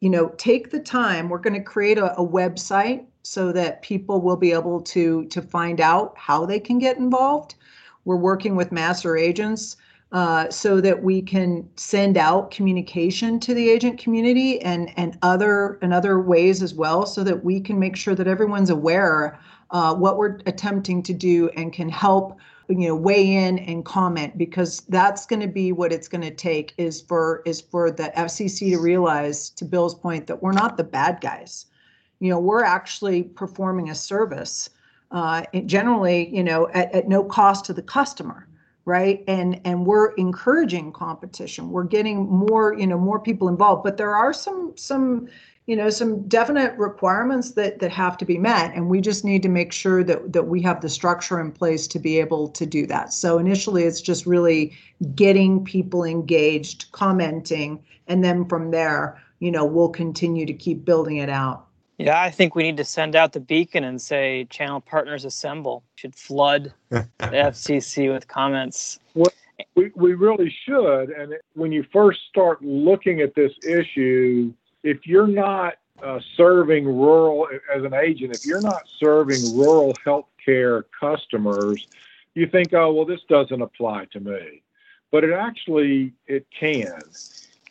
[0.00, 1.30] you know take the time.
[1.30, 5.40] We're going to create a, a website so that people will be able to to
[5.40, 7.54] find out how they can get involved
[8.06, 9.76] we're working with master agents
[10.12, 15.78] uh, so that we can send out communication to the agent community and and other
[15.82, 19.38] and other ways as well, so that we can make sure that everyone's aware
[19.72, 22.38] uh, what we're attempting to do and can help
[22.68, 26.30] you know weigh in and comment because that's going to be what it's going to
[26.30, 30.76] take is for is for the FCC to realize to Bill's point that we're not
[30.76, 31.66] the bad guys.
[32.20, 34.70] You know, we're actually performing a service
[35.10, 38.46] uh, generally, you know, at, at no cost to the customer
[38.86, 39.24] right?
[39.26, 41.70] And and we're encouraging competition.
[41.70, 43.84] We're getting more you know more people involved.
[43.84, 45.28] But there are some some
[45.66, 48.74] you know some definite requirements that that have to be met.
[48.74, 51.86] And we just need to make sure that that we have the structure in place
[51.88, 53.12] to be able to do that.
[53.12, 54.72] So initially it's just really
[55.14, 61.18] getting people engaged commenting and then from there you know we'll continue to keep building
[61.18, 61.65] it out
[61.98, 65.82] yeah, I think we need to send out the beacon and say, channel partners assemble.
[65.94, 68.98] Should flood the FCC with comments.
[69.14, 69.32] Well,
[69.74, 71.10] we, we really should.
[71.10, 77.48] And when you first start looking at this issue, if you're not uh, serving rural,
[77.74, 81.86] as an agent, if you're not serving rural healthcare customers,
[82.34, 84.62] you think, oh, well, this doesn't apply to me.
[85.10, 87.00] But it actually, it can.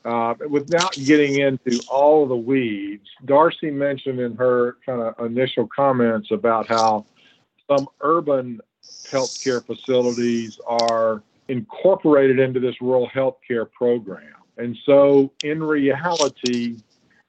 [0.06, 5.68] Uh, without getting into all of the weeds, Darcy mentioned in her kind of initial
[5.68, 7.06] comments about how
[7.68, 14.36] some urban healthcare facilities are incorporated into this rural healthcare program.
[14.58, 16.78] And so, in reality,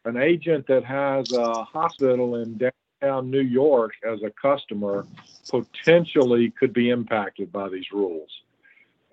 [0.04, 5.06] an agent that has a hospital in downtown New York as a customer
[5.48, 8.42] potentially could be impacted by these rules.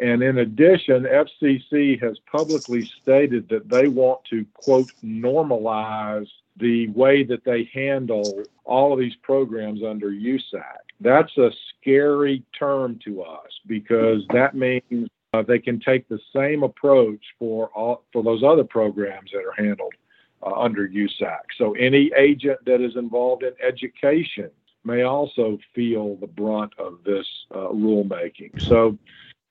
[0.03, 6.27] And in addition, FCC has publicly stated that they want to, quote, normalize
[6.57, 10.75] the way that they handle all of these programs under USAC.
[10.99, 16.63] That's a scary term to us because that means uh, they can take the same
[16.63, 19.93] approach for all for those other programs that are handled
[20.45, 21.39] uh, under USAC.
[21.57, 24.51] So any agent that is involved in education
[24.83, 28.61] may also feel the brunt of this uh, rulemaking.
[28.61, 28.97] So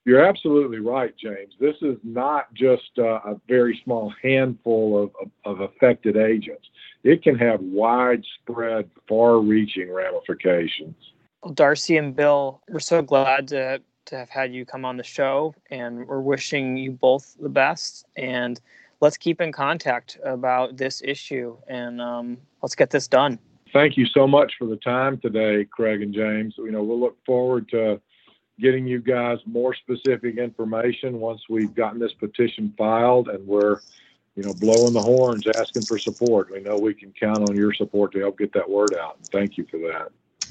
[0.05, 1.53] you're absolutely right, James.
[1.59, 6.67] This is not just uh, a very small handful of, of, of, affected agents.
[7.03, 10.95] It can have widespread, far reaching ramifications.
[11.41, 15.03] Well, Darcy and Bill, we're so glad to, to have had you come on the
[15.03, 18.05] show, and we're wishing you both the best.
[18.17, 18.59] And
[18.99, 23.39] let's keep in contact about this issue and um, let's get this done.
[23.73, 26.55] Thank you so much for the time today, Craig and James.
[26.57, 27.99] You know, we'll look forward to
[28.59, 33.79] getting you guys more specific information once we've gotten this petition filed and we're,
[34.35, 36.51] you know, blowing the horns, asking for support.
[36.51, 39.17] We know we can count on your support to help get that word out.
[39.31, 40.09] Thank you for that.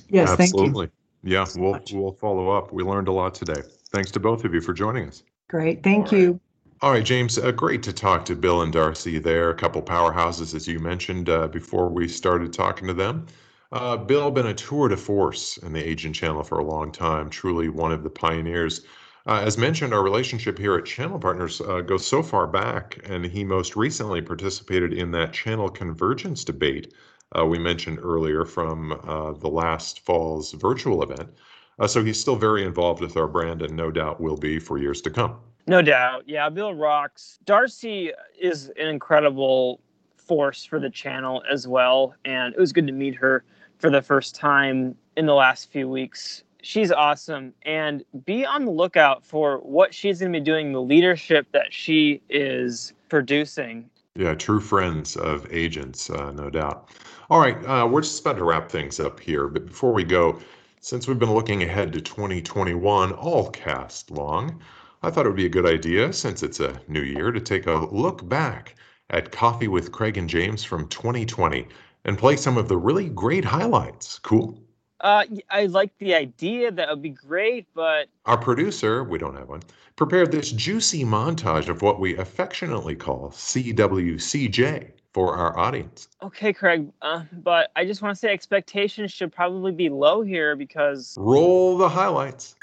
[0.09, 0.87] Yes, Absolutely.
[0.87, 1.33] thank you.
[1.33, 1.93] Yeah, we'll much.
[1.93, 2.73] we'll follow up.
[2.73, 3.63] We learned a lot today.
[3.91, 5.23] Thanks to both of you for joining us.
[5.49, 5.83] Great.
[5.83, 6.41] Thank you.
[6.81, 9.51] All right, James, uh, great to talk to Bill and Darcy there.
[9.51, 13.27] A couple powerhouses, as you mentioned uh, before we started talking to them.
[13.73, 17.31] Uh, Bill been a tour de force in the agent channel for a long time,
[17.31, 18.85] truly one of the pioneers.
[19.27, 23.25] Uh, as mentioned, our relationship here at Channel Partners uh, goes so far back, and
[23.25, 26.93] he most recently participated in that channel convergence debate
[27.39, 31.31] uh, we mentioned earlier from uh, the last fall's virtual event.
[31.79, 34.77] Uh, so he's still very involved with our brand and no doubt will be for
[34.77, 35.39] years to come.
[35.67, 36.25] No doubt.
[36.27, 37.39] Yeah, Bill rocks.
[37.47, 39.81] Darcy is an incredible
[40.17, 42.15] force for the channel as well.
[42.27, 43.45] And it was good to meet her
[43.83, 46.45] for the first time in the last few weeks.
[46.63, 47.53] She's awesome.
[47.63, 51.73] And be on the lookout for what she's going to be doing, the leadership that
[51.73, 53.91] she is producing.
[54.15, 56.91] Yeah, true friends of agents, uh, no doubt.
[57.29, 59.49] All right, uh, we're just about to wrap things up here.
[59.49, 60.39] But before we go,
[60.81, 64.63] since we've been looking ahead to 2021 all cast long,
[65.03, 67.67] I thought it would be a good idea, since it's a new year, to take
[67.67, 68.77] a look back
[69.11, 71.67] at Coffee with Craig and James from 2020
[72.05, 74.19] and play some of the really great highlights.
[74.19, 74.59] Cool?
[75.01, 76.71] Uh, I like the idea.
[76.71, 79.63] That would be great, but our producer, we don't have one,
[79.97, 86.09] prepared this juicy montage of what we affectionately call CWCJ for our audience.
[86.23, 90.55] Okay, Craig, uh, but I just want to say expectations should probably be low here
[90.55, 91.17] because.
[91.19, 92.55] Roll the highlights.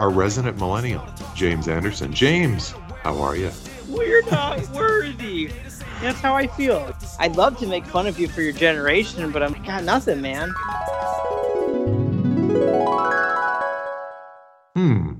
[0.00, 2.14] Our resident millennial, James Anderson.
[2.14, 3.50] James, how are you?
[3.88, 5.50] We're not worthy.
[6.00, 6.94] That's how I feel.
[7.18, 10.50] I'd love to make fun of you for your generation, but I'm got nothing, man.
[14.76, 15.12] Hmm.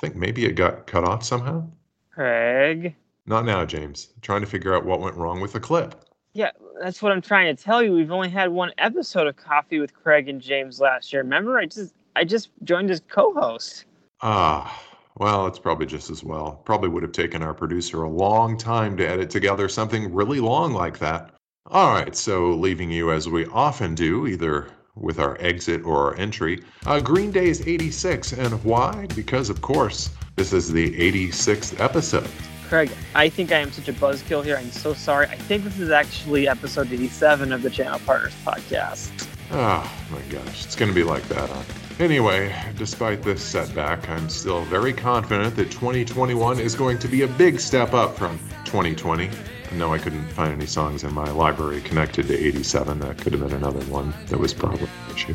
[0.00, 1.68] Think maybe it got cut off somehow?
[2.12, 2.94] Craig.
[3.26, 4.08] Not now, James.
[4.20, 5.94] trying to figure out what went wrong with the clip.
[6.34, 7.92] Yeah, that's what I'm trying to tell you.
[7.92, 11.22] We've only had one episode of Coffee with Craig and James last year.
[11.22, 13.84] Remember, I just I just joined as co-host.
[14.22, 14.82] Ah,
[15.16, 16.62] well, it's probably just as well.
[16.64, 20.72] Probably would have taken our producer a long time to edit together something really long
[20.72, 21.34] like that.
[21.66, 26.16] All right, so leaving you as we often do, either with our exit or our
[26.16, 28.32] entry, uh, Green Day's 86.
[28.32, 29.06] And why?
[29.14, 32.28] Because, of course, this is the 86th episode.
[32.68, 34.56] Craig, I think I am such a buzzkill here.
[34.56, 35.26] I'm so sorry.
[35.26, 39.31] I think this is actually episode 87 of the Channel Partners podcast.
[39.54, 40.64] Oh, my gosh.
[40.64, 41.62] It's going to be like that, huh?
[41.98, 47.28] Anyway, despite this setback, I'm still very confident that 2021 is going to be a
[47.28, 49.28] big step up from 2020.
[49.74, 53.00] No, I couldn't find any songs in my library connected to 87.
[53.00, 55.34] That could have been another one that was probably an issue.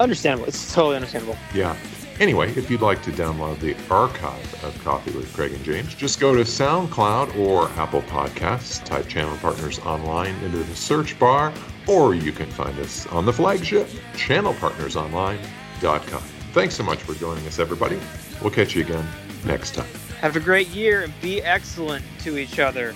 [0.00, 0.48] Understandable.
[0.48, 1.36] It's totally understandable.
[1.54, 1.76] Yeah.
[2.20, 6.18] Anyway, if you'd like to download the archive of Coffee with Craig and James, just
[6.18, 11.52] go to SoundCloud or Apple Podcasts, type Channel Partners Online into the search bar,
[11.88, 16.22] or you can find us on the flagship, channelpartnersonline.com.
[16.52, 17.98] Thanks so much for joining us, everybody.
[18.40, 19.06] We'll catch you again
[19.44, 19.88] next time.
[20.20, 22.94] Have a great year and be excellent to each other.